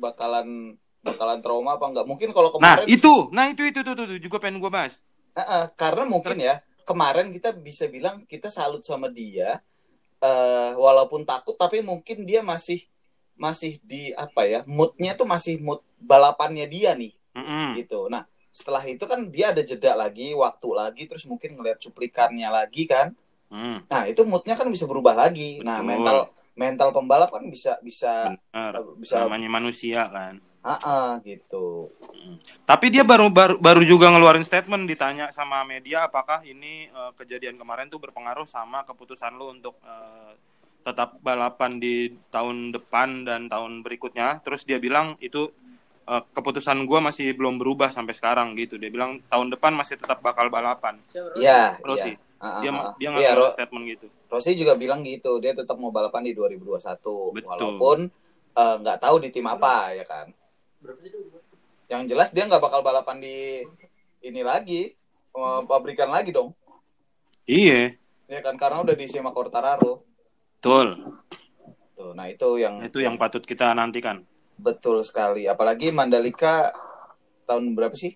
bakalan 0.01 0.75
bakalan 1.15 1.41
trauma 1.41 1.77
apa 1.77 1.85
enggak? 1.89 2.07
Mungkin 2.07 2.31
kalau 2.37 2.51
Nah 2.59 2.83
kemarin 2.83 2.87
itu, 2.89 3.15
nah 3.33 3.45
itu 3.49 3.63
itu 3.65 3.81
tuh, 3.85 3.95
tuh, 3.95 4.19
juga 4.21 4.37
pengen 4.43 4.59
gue 4.61 4.71
bahas. 4.73 5.01
Eh, 5.33 5.41
eh, 5.41 5.67
karena 5.79 6.03
mungkin 6.05 6.37
ya 6.41 6.59
kemarin 6.83 7.29
kita 7.31 7.53
bisa 7.53 7.85
bilang 7.87 8.25
kita 8.25 8.49
salut 8.49 8.81
sama 8.81 9.13
dia 9.13 9.61
eh 10.19 10.73
walaupun 10.75 11.23
takut 11.23 11.55
tapi 11.55 11.79
mungkin 11.79 12.27
dia 12.27 12.43
masih 12.43 12.83
masih 13.39 13.79
di 13.87 14.11
apa 14.19 14.43
ya 14.49 14.61
moodnya 14.67 15.15
tuh 15.15 15.31
masih 15.31 15.63
mood 15.63 15.79
balapannya 16.03 16.67
dia 16.67 16.99
nih 16.99 17.15
Mm-mm. 17.39 17.79
gitu 17.79 18.11
nah 18.11 18.27
setelah 18.51 18.83
itu 18.83 19.07
kan 19.07 19.31
dia 19.31 19.55
ada 19.55 19.63
jeda 19.63 19.95
lagi 19.95 20.35
waktu 20.35 20.69
lagi 20.75 21.03
terus 21.07 21.23
mungkin 21.23 21.55
ngeliat 21.55 21.79
cuplikannya 21.79 22.49
lagi 22.51 22.89
kan 22.89 23.15
Hmm, 23.49 23.81
nah 23.89 24.05
itu 24.05 24.29
moodnya 24.29 24.61
kan 24.61 24.69
bisa 24.69 24.85
berubah 24.85 25.17
lagi 25.17 25.65
nah 25.65 25.81
Betul. 25.81 25.89
mental 25.89 26.17
mental 26.53 26.89
pembalap 26.93 27.33
kan 27.33 27.41
bisa 27.49 27.81
bisa 27.81 28.37
benar. 28.53 28.77
bisa 29.01 29.25
Namanya 29.25 29.49
manusia 29.49 30.05
kan. 30.13 30.43
Ah 30.69 30.81
ah, 30.85 31.11
gitu 31.25 31.89
Tapi 32.69 32.93
dia 32.93 33.01
baru 33.01 33.33
baru 33.33 33.57
baru 33.57 33.81
juga 33.83 34.13
ngeluarin 34.13 34.45
statement 34.45 34.85
ditanya 34.85 35.33
sama 35.33 35.65
media 35.65 36.05
apakah 36.05 36.45
ini 36.45 36.93
eh, 36.93 37.13
kejadian 37.17 37.57
kemarin 37.57 37.89
tuh 37.89 37.97
berpengaruh 37.97 38.45
sama 38.45 38.85
keputusan 38.85 39.33
lu 39.41 39.57
untuk 39.57 39.81
eh, 39.81 40.33
tetap 40.85 41.21
balapan 41.21 41.77
di 41.77 42.17
tahun 42.33 42.73
depan 42.77 43.25
dan 43.29 43.41
tahun 43.49 43.81
berikutnya. 43.85 44.41
Terus 44.45 44.69
dia 44.69 44.77
bilang 44.77 45.17
itu 45.25 45.49
eh, 46.05 46.23
keputusan 46.37 46.85
gua 46.85 47.01
masih 47.01 47.33
belum 47.33 47.57
berubah 47.57 47.89
sampai 47.89 48.13
sekarang 48.13 48.53
gitu. 48.61 48.77
Dia 48.77 48.93
bilang 48.93 49.25
tahun 49.33 49.49
depan 49.57 49.73
masih 49.73 49.97
tetap 49.97 50.21
bakal 50.21 50.53
balapan. 50.53 51.01
ya 51.37 51.81
Rossi. 51.81 52.13
ya. 52.13 52.27
Ah, 52.39 52.63
Dia 52.63 52.71
ah. 52.71 52.95
dia 52.95 53.09
Iya, 53.09 53.11
ngeluarin 53.35 53.41
Ro- 53.41 53.55
statement 53.57 53.85
gitu. 53.99 54.07
Rossi 54.31 54.53
juga 54.55 54.79
bilang 54.79 55.03
gitu, 55.03 55.43
dia 55.43 55.57
tetap 55.57 55.75
mau 55.81 55.91
balapan 55.91 56.23
di 56.29 56.37
2021. 56.39 57.35
Betul. 57.35 57.49
Walaupun 57.49 57.99
eh, 58.55 58.75
nggak 58.85 58.99
tahu 59.03 59.17
di 59.25 59.29
tim 59.35 59.47
apa 59.49 59.97
ya 59.97 60.05
kan. 60.07 60.29
Yang 61.89 62.03
jelas 62.07 62.29
dia 62.31 62.45
nggak 62.45 62.61
bakal 62.61 62.81
balapan 62.81 63.19
di 63.19 63.65
ini 64.21 64.43
lagi, 64.43 64.93
pabrikan 65.65 66.09
lagi 66.09 66.31
dong. 66.31 66.53
Iya, 67.49 67.97
Ya 68.29 68.45
kan 68.45 68.61
karena 68.61 68.85
udah 68.85 68.93
di 68.93 69.09
Sima 69.09 69.33
Quartararo. 69.33 70.05
betul. 70.59 71.01
Tuh, 71.97 72.13
nah 72.13 72.29
itu 72.29 72.61
yang 72.61 72.85
Itu 72.85 73.01
yang 73.01 73.17
patut 73.17 73.41
kita 73.41 73.73
nantikan. 73.73 74.21
betul 74.55 75.01
sekali. 75.01 75.47
Apalagi 75.47 75.89
Mandalika 75.89 76.75
tahun 77.47 77.73
berapa 77.73 77.95
sih? 77.95 78.13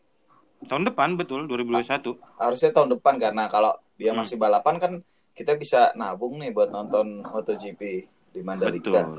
Tahun 0.63 0.85
depan 0.85 1.17
betul 1.17 1.49
2021. 1.49 2.19
Harusnya 2.37 2.71
tahun 2.71 2.93
depan 2.93 3.17
karena 3.17 3.49
kalau 3.49 3.73
dia 3.97 4.13
Hmm. 4.13 4.21
masih 4.21 4.37
balapan 4.37 4.77
kan 4.77 4.93
kita 5.33 5.57
bisa 5.57 5.91
nabung 5.95 6.37
nih 6.37 6.53
buat 6.53 6.69
nonton 6.69 7.25
MotoGP 7.25 7.81
di 8.31 8.41
Mandalika. 8.45 9.01
Betul. 9.01 9.17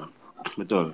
Betul. 0.55 0.85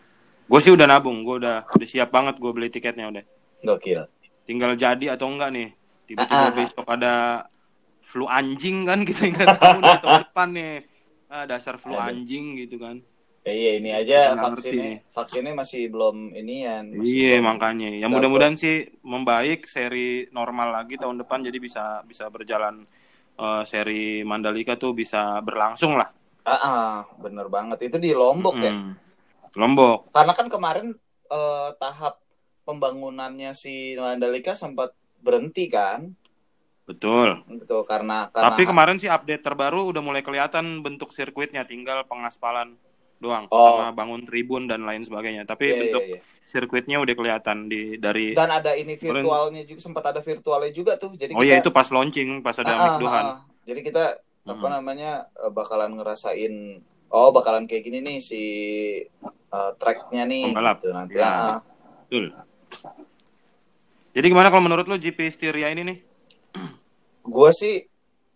Gue 0.49 0.59
sih 0.65 0.73
udah 0.73 0.89
nabung, 0.89 1.21
gue 1.21 1.45
udah 1.45 1.69
udah 1.69 1.87
siap 1.87 2.09
banget 2.09 2.41
gue 2.41 2.51
beli 2.51 2.73
tiketnya 2.73 3.05
udah. 3.05 3.23
Gokil. 3.61 4.09
Tinggal 4.49 4.73
jadi 4.73 5.13
atau 5.13 5.29
enggak 5.29 5.53
nih. 5.53 5.69
Ah, 5.69 6.05
Tiba-tiba 6.09 6.45
ah. 6.49 6.53
besok 6.57 6.85
ada 6.89 7.13
flu 8.01 8.25
anjing 8.25 8.81
kan 8.89 9.03
kita 9.07 9.29
nggak 9.29 9.61
tahu 9.61 9.77
nih 9.77 9.97
tahun 10.01 10.21
depan 10.25 10.49
nih. 10.57 10.75
Ah, 11.29 11.45
dasar 11.45 11.77
flu 11.77 11.93
Aduh. 11.93 12.09
anjing 12.09 12.57
gitu 12.65 12.81
kan. 12.81 12.97
Ya, 13.45 13.53
iya 13.55 13.71
ini 13.77 13.89
aja 13.93 14.35
Nggak 14.35 14.57
vaksinnya 14.57 14.95
vaksinnya 15.13 15.53
masih 15.53 15.81
belum 15.93 16.33
ini 16.33 16.55
ya. 16.65 16.81
Iya 16.97 17.45
makanya. 17.45 17.93
Ya 17.93 18.09
Nggak 18.09 18.13
mudah-mudahan 18.17 18.57
sih 18.57 18.89
membaik 19.05 19.69
seri 19.69 20.33
normal 20.33 20.73
lagi 20.73 20.97
tahun 20.97 21.21
depan 21.21 21.45
jadi 21.45 21.61
bisa 21.61 22.01
bisa 22.09 22.25
berjalan 22.33 22.81
eh, 23.37 23.63
seri 23.69 24.25
Mandalika 24.25 24.81
tuh 24.81 24.97
bisa 24.97 25.45
berlangsung 25.45 25.93
lah. 25.93 26.09
Ah, 26.41 26.57
ah, 26.57 26.93
bener 27.21 27.45
banget 27.53 27.85
itu 27.85 28.01
di 28.01 28.17
Lombok 28.17 28.57
ya. 28.57 28.73
Lombok. 29.55 30.11
Karena 30.11 30.33
kan 30.33 30.47
kemarin 30.47 30.87
eh, 31.25 31.69
tahap 31.77 32.19
pembangunannya 32.63 33.49
si 33.51 33.95
Mandalika 33.95 34.53
sempat 34.53 34.93
berhenti 35.19 35.65
kan, 35.67 36.13
Betul. 36.85 37.41
gitu 37.49 37.81
karena 37.83 38.29
karena 38.29 38.45
Tapi 38.49 38.61
kemarin 38.65 38.97
sih 38.97 39.05
update 39.05 39.41
terbaru 39.41 39.89
udah 39.89 40.01
mulai 40.01 40.21
kelihatan 40.21 40.81
bentuk 40.81 41.09
sirkuitnya, 41.09 41.65
tinggal 41.65 42.05
pengaspalan. 42.05 42.77
doang 43.19 43.51
Oh. 43.51 43.83
sama 43.83 43.91
bangun 43.91 44.23
tribun 44.23 44.63
dan 44.63 44.87
lain 44.87 45.03
sebagainya. 45.03 45.43
Tapi 45.43 45.67
Iya, 45.67 45.73
iya, 45.75 45.79
bentuk 45.83 46.03
iya. 46.07 46.19
sirkuitnya 46.47 47.03
udah 47.03 47.15
kelihatan 47.19 47.67
di 47.67 47.99
dari 47.99 48.31
Dan 48.31 48.47
ada 48.47 48.71
ini 48.71 48.95
virtualnya 48.95 49.67
juga 49.67 49.81
sempat 49.83 50.07
ada 50.07 50.23
virtualnya 50.23 50.71
juga 50.71 50.95
tuh. 50.95 51.11
Jadi 51.19 51.35
Oh 51.35 51.43
kita, 51.43 51.51
iya 51.51 51.59
itu 51.59 51.67
pas 51.67 51.83
launching 51.91 52.39
pas 52.39 52.55
ada 52.55 52.71
Ah, 52.71 52.95
Mick 52.95 53.03
ah, 53.03 53.19
ah. 53.19 53.37
Jadi 53.67 53.79
kita 53.83 54.03
apa 54.47 54.63
Hmm. 54.63 54.71
namanya 54.71 55.27
eh, 55.35 55.51
bakalan 55.51 55.99
ngerasain 55.99 56.79
oh 57.09 57.29
bakalan 57.29 57.65
kayak 57.65 57.83
gini 57.83 57.99
nih 57.99 58.17
si 58.19 58.41
eh, 59.29 59.71
tracknya 59.75 60.23
nih 60.23 60.53
Pembalap. 60.53 60.77
gitu 60.79 60.89
nanti. 60.91 61.13
Ya. 61.15 61.27
Ah. 61.27 61.59
Betul. 62.05 62.33
Jadi 64.09 64.25
gimana 64.25 64.49
kalau 64.49 64.61
menurut 64.61 64.85
lu 64.85 64.97
GP 64.97 65.29
Styria 65.29 65.69
ini 65.69 65.85
nih? 65.85 65.97
Gua 67.25 67.49
sih 67.49 67.85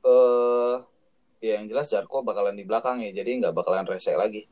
eh 0.03 0.75
ya 1.39 1.59
yang 1.59 1.67
jelas 1.67 1.87
Jarko 1.87 2.21
bakalan 2.21 2.53
di 2.53 2.63
belakang 2.63 3.01
ya. 3.01 3.11
Jadi 3.11 3.41
nggak 3.41 3.51
bakalan 3.51 3.83
rese 3.83 4.13
lagi. 4.13 4.45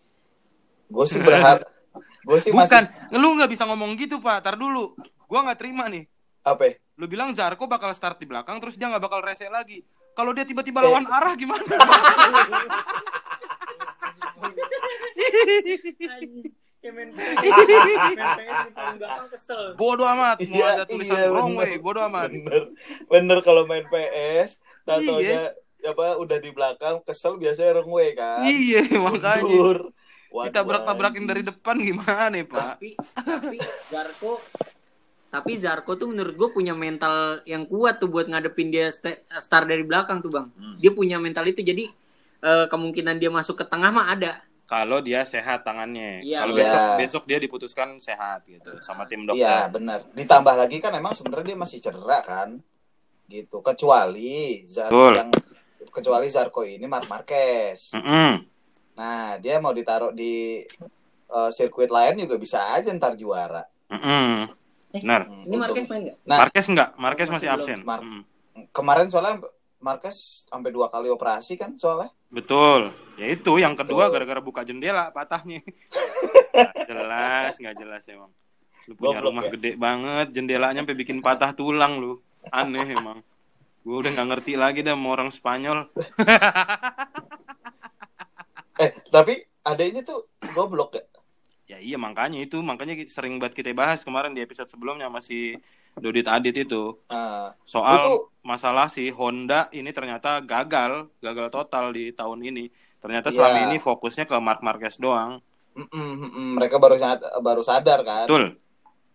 Gue 0.86 1.06
sih 1.06 1.20
berharap 1.20 1.64
gue 2.28 2.38
sih 2.38 2.52
Bukan, 2.52 2.68
masih 2.68 3.16
lu 3.16 3.36
nggak 3.36 3.52
bisa 3.52 3.64
ngomong 3.64 3.96
gitu 3.96 4.20
pak. 4.20 4.42
Tar 4.42 4.56
dulu, 4.56 4.96
gua 5.26 5.44
nggak 5.44 5.60
terima 5.60 5.88
nih. 5.88 6.04
apa? 6.42 6.68
ya? 6.68 6.74
Lu 6.96 7.06
bilang 7.06 7.32
Zarko 7.32 7.64
bakal 7.64 7.92
start 7.92 8.18
di 8.18 8.26
belakang, 8.26 8.58
terus 8.60 8.76
dia 8.76 8.88
nggak 8.88 9.02
bakal 9.02 9.20
rese 9.22 9.46
lagi. 9.48 9.84
Kalau 10.12 10.32
dia 10.32 10.44
tiba-tiba 10.44 10.80
Eh. 10.80 10.86
lawan 10.86 11.06
arah 11.06 11.34
gimana? 11.36 11.64
Bodoh 19.78 20.08
amat, 20.18 20.38
mau 20.42 20.58
Iya, 20.58 20.68
ada 20.74 20.86
tulisan 20.90 21.18
iya, 21.18 21.30
wrong 21.30 21.54
way, 21.54 21.78
bodoh 21.78 22.02
amat. 22.10 22.34
Bener, 22.34 22.64
bener 23.06 23.38
kalau 23.46 23.70
main 23.70 23.86
PS, 23.86 24.58
tatonya 24.82 25.54
Iya. 25.54 25.90
apa 25.94 26.18
udah 26.18 26.38
di 26.42 26.50
belakang 26.50 27.02
kesel 27.06 27.38
biasanya 27.38 27.78
wrong 27.78 27.92
way 27.94 28.18
kan. 28.18 28.42
Iya, 28.46 28.82
makanya. 29.06 29.46
Mundur. 29.46 29.80
Ditabrak-tabrakin 30.32 31.28
anjing. 31.28 31.30
dari 31.30 31.44
depan 31.44 31.76
gimana 31.76 32.32
nih, 32.32 32.48
Pak? 32.48 32.80
Tapi 32.80 32.90
tapi 33.20 33.58
Zarko 33.92 34.40
tapi 35.32 35.56
Zarko 35.56 35.96
tuh 35.96 36.12
menurut 36.12 36.36
gue 36.36 36.50
punya 36.52 36.76
mental 36.76 37.40
yang 37.48 37.64
kuat 37.64 38.04
tuh 38.04 38.12
buat 38.12 38.28
ngadepin 38.28 38.68
dia 38.68 38.92
st- 38.92 39.24
start 39.40 39.64
dari 39.64 39.84
belakang 39.88 40.20
tuh 40.20 40.28
bang. 40.28 40.48
Hmm. 40.52 40.76
Dia 40.76 40.92
punya 40.92 41.24
mental 41.24 41.48
itu 41.48 41.64
jadi 41.64 41.88
eh, 42.42 42.66
kemungkinan 42.68 43.16
dia 43.22 43.30
masuk 43.30 43.62
ke 43.62 43.66
tengah 43.66 43.94
mah 43.94 44.12
ada. 44.14 44.42
Kalau 44.66 45.04
dia 45.04 45.28
sehat 45.28 45.68
tangannya. 45.68 46.24
Iya. 46.24 46.48
Kalau 46.48 46.56
besok 46.56 46.82
besok 46.96 47.24
dia 47.28 47.38
diputuskan 47.44 48.00
sehat 48.00 48.48
gitu 48.48 48.80
sama 48.80 49.04
tim 49.04 49.28
dokter. 49.28 49.44
Iya 49.44 49.68
benar. 49.68 50.08
Ditambah 50.16 50.56
lagi 50.56 50.80
kan 50.80 50.96
emang 50.96 51.12
sebenarnya 51.12 51.52
dia 51.52 51.60
masih 51.60 51.84
cedera 51.84 52.24
kan, 52.24 52.56
gitu. 53.28 53.60
Kecuali 53.60 54.64
Zar 54.72 54.88
Betul. 54.88 55.14
yang 55.20 55.30
kecuali 55.92 56.28
Zarko 56.32 56.64
ini 56.64 56.88
Mark 56.88 57.12
Marquez. 57.12 57.92
Mm-mm. 57.92 58.48
Nah 58.96 59.36
dia 59.44 59.60
mau 59.60 59.76
ditaruh 59.76 60.16
di 60.16 60.64
eh, 61.28 61.50
sirkuit 61.52 61.92
lain 61.92 62.24
juga 62.24 62.40
bisa 62.40 62.72
aja 62.72 62.96
ntar 62.96 63.20
juara. 63.20 63.68
Mm-mm. 63.92 64.56
Eh, 64.96 65.04
Benar. 65.04 65.28
Hmm, 65.28 65.48
Ini 65.52 65.56
Marquez 65.60 65.86
main 65.92 66.02
nggak? 66.08 66.18
Nah 66.24 66.38
Marquez 66.48 66.66
enggak? 66.72 66.90
Marquez 66.96 67.28
Masih 67.28 67.48
masih, 67.52 67.76
absen. 67.76 67.80
Mar- 67.84 68.04
Mm. 68.08 68.24
kemarin 68.76 69.08
soalnya 69.08 69.40
Marquez 69.82 70.46
sampai 70.46 70.70
dua 70.70 70.88
kali 70.88 71.10
operasi 71.10 71.58
kan 71.58 71.74
soalnya. 71.76 72.14
Betul. 72.30 72.94
Ya 73.18 73.28
itu 73.34 73.58
yang 73.58 73.74
kedua 73.74 74.08
gara-gara 74.14 74.40
buka 74.40 74.62
jendela 74.62 75.10
patahnya. 75.10 75.62
Nggak 76.52 76.84
jelas, 76.86 77.54
nggak 77.64 77.76
jelas 77.80 78.04
emang. 78.12 78.32
Lu 78.86 78.94
punya 79.00 79.24
Goblok 79.24 79.26
rumah 79.32 79.44
ya. 79.48 79.52
gede 79.56 79.72
banget, 79.80 80.28
jendelanya 80.36 80.80
sampai 80.84 80.98
bikin 81.00 81.18
patah 81.24 81.56
tulang 81.56 82.04
lu. 82.04 82.20
Aneh 82.52 82.92
emang. 82.92 83.24
Gue 83.82 84.04
udah 84.04 84.12
nggak 84.12 84.28
ngerti 84.36 84.54
lagi 84.60 84.80
dah 84.84 84.94
sama 84.94 85.08
orang 85.16 85.30
Spanyol. 85.32 85.80
Eh 88.82 88.98
tapi 89.14 89.38
adanya 89.62 90.02
tuh 90.02 90.26
goblok 90.58 90.98
ya. 90.98 91.04
Ya 91.70 91.78
iya 91.78 92.02
makanya 92.02 92.42
itu, 92.42 92.58
makanya 92.66 92.98
sering 93.08 93.38
banget 93.38 93.62
kita 93.62 93.78
bahas 93.78 94.02
kemarin 94.02 94.34
di 94.34 94.42
episode 94.42 94.74
sebelumnya 94.74 95.06
masih 95.06 95.62
Dodit 95.94 96.24
Adit 96.26 96.56
itu. 96.58 96.96
Nah, 97.08 97.52
Soal 97.64 98.00
Itu- 98.00 98.32
masalah 98.42 98.88
si 98.88 99.10
Honda 99.10 99.68
ini 99.72 99.92
ternyata 99.92 100.40
gagal, 100.40 101.12
gagal 101.18 101.48
total 101.50 101.92
di 101.92 102.10
tahun 102.10 102.42
ini. 102.44 102.72
Ternyata 102.98 103.28
Iya. 103.28 103.36
selama 103.36 103.60
ini 103.66 103.78
fokusnya 103.78 104.26
ke 104.26 104.36
Mark 104.38 104.62
Marquez 104.62 104.96
doang. 104.98 105.42
mm, 105.72 105.88
mm, 105.88 106.16
mm, 106.30 106.50
mereka 106.56 106.76
baru 106.76 106.96
sad- 106.96 107.24
baru 107.40 107.64
sadar 107.64 108.04
kan. 108.04 108.28
Betul. 108.28 108.60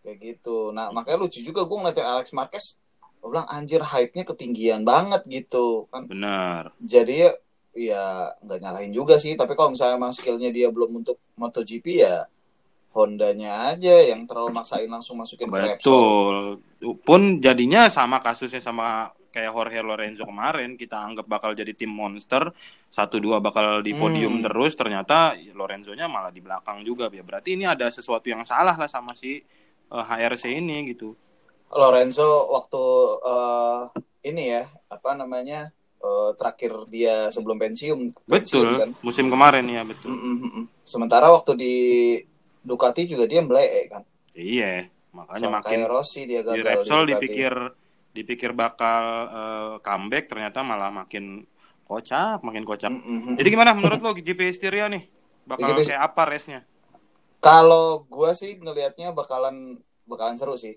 kayak 0.01 0.23
gitu 0.23 0.71
nah 0.71 0.89
makanya 0.89 1.19
lucu 1.19 1.43
juga 1.43 1.67
gue 1.67 1.77
ngeliatin 1.77 2.07
Alex 2.07 2.31
Marquez 2.31 2.79
gue 3.19 3.27
bilang 3.27 3.43
anjir 3.47 3.83
hype-nya 3.83 4.23
ketinggian 4.23 4.87
banget 4.87 5.27
gitu 5.27 5.91
kan 5.91 6.07
Benar. 6.07 6.71
jadi 6.79 7.35
ya 7.75 8.31
nggak 8.39 8.59
nyalahin 8.63 8.95
juga 8.95 9.19
sih 9.19 9.35
tapi 9.35 9.53
kalau 9.53 9.75
misalnya 9.75 9.99
emang 9.99 10.15
skillnya 10.15 10.49
dia 10.49 10.71
belum 10.71 11.03
untuk 11.03 11.19
MotoGP 11.35 11.87
ya 11.99 12.23
Hondanya 12.97 13.77
aja 13.77 13.93
yang 14.09 14.25
terlalu 14.25 14.57
maksain 14.57 14.89
langsung 14.89 15.21
masukin 15.21 15.53
ke 15.53 15.77
Repsol 15.77 15.77
Betul. 15.77 16.97
Pun 17.05 17.45
jadinya 17.45 17.93
sama 17.93 18.25
kasusnya 18.25 18.65
sama 18.65 19.13
kayak 19.37 19.53
Jorge 19.53 19.85
Lorenzo 19.85 20.25
kemarin, 20.25 20.81
kita 20.81 20.97
anggap 20.97 21.29
bakal 21.29 21.53
jadi 21.53 21.77
tim 21.77 21.93
monster, 21.93 22.57
satu 22.89 23.21
dua 23.21 23.37
bakal 23.37 23.85
di 23.85 23.93
podium 23.93 24.41
Hmm. 24.41 24.45
terus, 24.49 24.73
ternyata 24.73 25.37
Lorenzo-nya 25.53 26.09
malah 26.09 26.33
di 26.33 26.41
belakang 26.41 26.81
juga. 26.81 27.13
Ya 27.13 27.21
berarti 27.21 27.53
ini 27.53 27.69
ada 27.69 27.93
sesuatu 27.93 28.33
yang 28.33 28.49
salah 28.49 28.73
lah 28.73 28.89
sama 28.89 29.13
si 29.13 29.45
eh, 29.93 30.05
HRC 30.09 30.57
ini 30.57 30.89
gitu. 30.89 31.13
Lorenzo 31.69 32.49
waktu 32.49 32.85
eh, 33.29 33.81
ini 34.33 34.43
ya 34.57 34.65
apa 34.89 35.13
namanya 35.13 35.69
eh, 36.01 36.31
terakhir 36.41 36.89
dia 36.89 37.29
sebelum 37.29 37.61
pensiun 37.61 38.17
pensiun 38.25 38.65
Betul. 38.65 38.81
kan 38.81 38.91
Musim 39.05 39.27
kemarin 39.29 39.67
ya 39.69 39.85
betul. 39.85 40.17
Mm, 40.17 40.39
mm. 40.49 40.65
sementara 40.87 41.29
waktu 41.29 41.53
di 41.59 41.75
Ducati 42.67 43.03
juga 43.07 43.25
dia 43.31 43.41
melek 43.47 43.95
kan 43.95 44.03
Iya, 44.37 44.91
makanya 45.17 45.49
Sama 45.49 45.57
makin 45.63 45.81
kayak 45.81 45.89
Rossi 45.89 46.21
dia 46.29 46.45
di 46.45 46.61
gagal 46.61 46.67
Repsol 46.67 47.03
Ducati. 47.09 47.13
dipikir 47.17 47.53
dipikir 48.13 48.51
bakal 48.53 49.03
eh, 49.33 49.75
comeback, 49.81 50.25
ternyata 50.29 50.61
malah 50.61 50.91
makin 50.93 51.25
kocak, 51.89 52.43
makin 52.45 52.65
kocak. 52.69 52.91
Mm, 52.93 53.01
mm, 53.01 53.21
mm. 53.33 53.35
Jadi 53.39 53.49
gimana 53.49 53.73
menurut 53.77 54.01
lo 54.03 54.11
GP 54.13 54.41
Styria 54.53 54.87
nih? 54.89 55.05
Bakal 55.47 55.79
GP 55.79 55.81
kayak 55.95 56.03
apa 56.13 56.23
race-nya? 56.27 56.61
Kalau 57.39 58.05
gua 58.11 58.35
sih 58.35 58.59
ngelihatnya 58.59 59.15
bakalan 59.15 59.79
bakalan 60.05 60.37
seru 60.37 60.57
sih. 60.59 60.75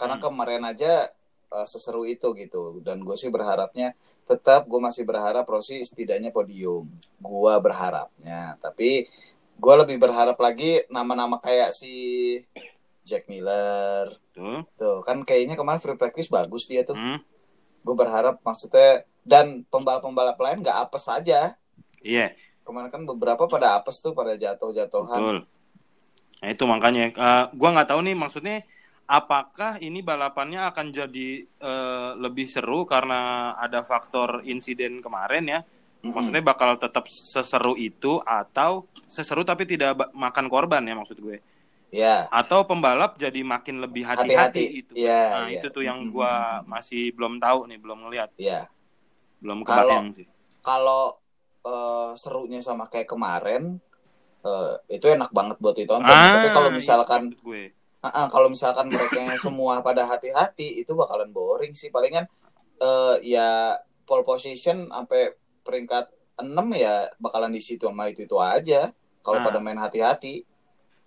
Karena 0.00 0.16
Hmm. 0.16 0.24
kemarin 0.24 0.62
aja 0.64 1.08
uh, 1.52 1.66
seseru 1.68 2.02
itu 2.08 2.32
gitu. 2.36 2.80
Dan 2.84 3.04
gue 3.04 3.16
sih 3.16 3.28
berharapnya 3.32 3.92
tetap 4.26 4.64
gue 4.68 4.80
masih 4.80 5.04
berharap 5.08 5.44
Rossi 5.48 5.80
setidaknya 5.84 6.30
podium. 6.32 6.88
Gua 7.20 7.60
berharapnya. 7.60 8.56
Tapi 8.64 9.08
gua 9.56 9.84
lebih 9.84 9.96
berharap 9.96 10.36
lagi 10.36 10.84
nama-nama 10.92 11.40
kayak 11.40 11.72
si 11.72 11.94
Jack 13.06 13.30
Miller. 13.30 14.18
Tuh. 14.34 14.66
Tuh, 14.74 14.98
kan 15.06 15.22
kayaknya 15.22 15.54
kemarin 15.54 15.78
free 15.78 15.94
practice 15.94 16.26
bagus 16.26 16.66
dia 16.66 16.82
tuh. 16.82 16.98
Hmm. 16.98 17.22
Gue 17.86 17.94
berharap 17.94 18.42
maksudnya 18.42 19.06
dan 19.22 19.62
pembalap-pembalap 19.70 20.34
lain 20.42 20.58
nggak 20.66 20.90
apes 20.90 21.06
aja. 21.06 21.54
Iya, 22.02 22.34
Kemarin 22.66 22.90
kan 22.90 23.02
beberapa 23.06 23.46
pada 23.46 23.78
apes 23.78 24.02
tuh 24.02 24.10
pada 24.10 24.34
jatuh-jatuhan. 24.34 25.22
betul. 25.22 25.38
Nah 26.42 26.48
itu 26.50 26.64
makanya 26.66 27.04
eh, 27.14 27.44
gua 27.54 27.70
nggak 27.78 27.88
tahu 27.94 28.00
nih 28.02 28.16
maksudnya 28.18 28.56
apakah 29.06 29.78
ini 29.78 30.02
balapannya 30.02 30.66
akan 30.74 30.86
jadi 30.90 31.28
eh, 31.46 32.10
lebih 32.18 32.50
seru 32.50 32.82
karena 32.84 33.54
ada 33.54 33.86
faktor 33.86 34.42
insiden 34.42 34.98
kemarin 34.98 35.46
ya. 35.46 35.60
Maksudnya 36.10 36.42
bakal 36.42 36.76
tetap 36.76 37.04
seseru 37.06 37.74
itu 37.74 38.18
atau 38.22 38.84
seseru 39.06 39.42
tapi 39.42 39.64
tidak 39.64 39.94
makan 40.12 40.46
korban 40.46 40.82
ya 40.82 40.94
maksud 40.94 41.18
gue. 41.18 41.38
Ya. 41.88 42.26
Atau 42.28 42.66
pembalap 42.66 43.14
jadi 43.16 43.40
makin 43.40 43.78
lebih 43.80 44.02
Hati-hati. 44.04 44.82
itu. 44.82 44.92
Iya, 44.92 45.22
nah, 45.30 45.46
iya. 45.46 45.62
itu 45.62 45.66
tuh 45.70 45.80
yang 45.80 46.02
Mm-mm. 46.02 46.12
gua 46.12 46.32
masih 46.66 47.14
belum 47.14 47.38
tahu 47.38 47.70
nih, 47.70 47.78
belum 47.78 47.98
ngeliat, 48.04 48.30
Ya. 48.36 48.66
belum 49.38 49.62
kebayang 49.62 50.12
sih. 50.12 50.26
kalau 50.60 51.14
eh, 51.62 52.10
serunya 52.14 52.58
sama 52.58 52.90
kayak 52.90 53.06
kemarin 53.06 53.78
eh, 54.42 54.74
itu 54.90 55.06
enak 55.06 55.30
banget 55.30 55.56
buat 55.62 55.74
ditonton. 55.74 56.10
Ah, 56.10 56.42
Tapi 56.42 56.48
kalau 56.50 56.70
itu 56.70 56.78
misalkan 56.82 57.22
maksud 57.30 57.42
gue. 57.46 57.64
ah, 58.02 58.26
kalau 58.26 58.48
misalkan 58.50 58.86
mereka 58.86 59.18
yang 59.22 59.38
semua 59.38 59.78
pada 59.78 60.02
hati-hati 60.04 60.82
itu 60.82 60.90
bakalan 60.92 61.30
boring 61.30 61.70
sih. 61.70 61.88
Palingan 61.88 62.26
eh, 62.78 63.14
ya 63.22 63.78
pole 64.02 64.22
position 64.22 64.90
sampai 64.90 65.34
peringkat 65.66 66.06
6 66.38 66.46
ya 66.72 67.10
bakalan 67.18 67.50
di 67.50 67.58
situ 67.58 67.84
sama 67.84 68.06
itu 68.06 68.22
itu 68.22 68.38
aja. 68.38 68.94
Kalau 69.20 69.42
Nah. 69.42 69.46
pada 69.50 69.58
main 69.58 69.74
hati-hati. 69.74 70.46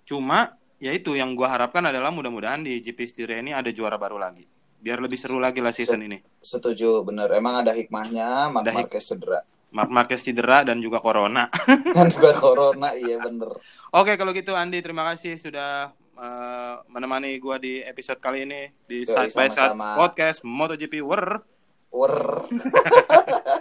Cuma 0.03 0.51
ya 0.75 0.91
itu 0.91 1.15
yang 1.15 1.31
gua 1.33 1.47
harapkan 1.49 1.81
adalah 1.81 2.11
mudah-mudahan 2.11 2.59
di 2.59 2.77
GP 2.79 2.99
Styria 3.05 3.39
ini 3.39 3.55
ada 3.55 3.71
juara 3.71 3.95
baru 3.95 4.19
lagi. 4.19 4.43
Biar 4.75 4.99
lebih 4.99 5.15
seru 5.15 5.39
lagi 5.39 5.59
lah 5.59 5.71
season 5.71 5.99
ini. 6.01 6.19
Setuju 6.39 7.03
bener. 7.03 7.31
Emang 7.31 7.59
ada 7.59 7.71
hikmahnya 7.71 8.47
Mark 8.49 8.63
Ada 8.63 8.71
hik- 8.73 8.79
Marquez 8.91 9.05
cedera. 9.05 9.39
Mark 9.69 9.87
Marquez 9.87 10.19
cedera 10.19 10.63
dan 10.63 10.79
juga 10.79 10.97
corona. 10.97 11.45
Dan 11.95 12.09
juga 12.09 12.33
corona 12.33 12.89
iya 12.91 13.21
bener. 13.21 13.53
Oke, 13.93 14.17
kalau 14.17 14.33
gitu 14.33 14.57
Andi 14.57 14.81
terima 14.81 15.05
kasih 15.13 15.37
sudah 15.37 15.93
eh, 16.17 16.75
menemani 16.87 17.37
gua 17.37 17.55
di 17.55 17.79
episode 17.79 18.17
kali 18.17 18.43
ini 18.43 18.67
di 18.83 19.05
Yoi, 19.05 19.29
Side 19.29 19.31
by 19.31 19.47
Side. 19.47 19.77
Podcast 19.93 20.41
MotoGP 20.41 20.99
World. 20.99 21.43
Wer. 21.89 22.15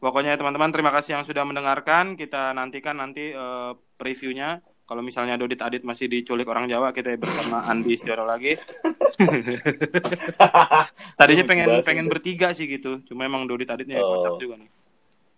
Pokoknya 0.00 0.32
teman-teman 0.40 0.72
terima 0.72 0.88
kasih 0.96 1.20
yang 1.20 1.24
sudah 1.28 1.44
mendengarkan. 1.44 2.16
Kita 2.16 2.56
nantikan 2.56 2.96
nanti 2.96 3.36
eh, 3.36 3.72
previewnya. 4.00 4.64
Kalau 4.88 5.06
misalnya 5.06 5.38
Dodit 5.38 5.60
Adit 5.62 5.86
masih 5.86 6.10
diculik 6.10 6.50
orang 6.50 6.66
Jawa, 6.66 6.90
kita 6.90 7.14
bersama 7.14 7.62
Andi 7.70 7.94
Setioro 7.94 8.26
lagi. 8.26 8.58
Tadinya 11.20 11.44
pengen 11.46 11.68
pengen 11.86 12.06
bertiga 12.10 12.50
sih 12.50 12.66
gitu. 12.66 12.98
Cuma 13.06 13.22
emang 13.22 13.46
Dodit 13.46 13.70
Aditnya 13.70 14.02
Oh. 14.02 14.18
kocak 14.18 14.42
juga 14.42 14.58
nih. 14.58 14.70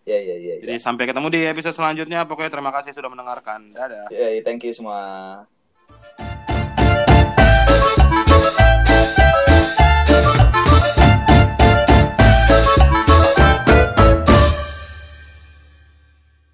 Ya 0.09 0.19
ya 0.19 0.37
ya. 0.41 0.55
Jadi 0.65 0.81
sampai 0.81 1.05
ketemu 1.05 1.29
di 1.29 1.41
episode 1.45 1.77
selanjutnya. 1.77 2.25
Pokoknya 2.25 2.49
terima 2.49 2.73
kasih 2.73 2.97
sudah 2.97 3.13
mendengarkan. 3.13 3.77
Dadah. 3.77 4.09
Ya, 4.09 4.35
ya, 4.35 4.41
thank 4.41 4.65
you 4.65 4.73
semua. 4.73 5.45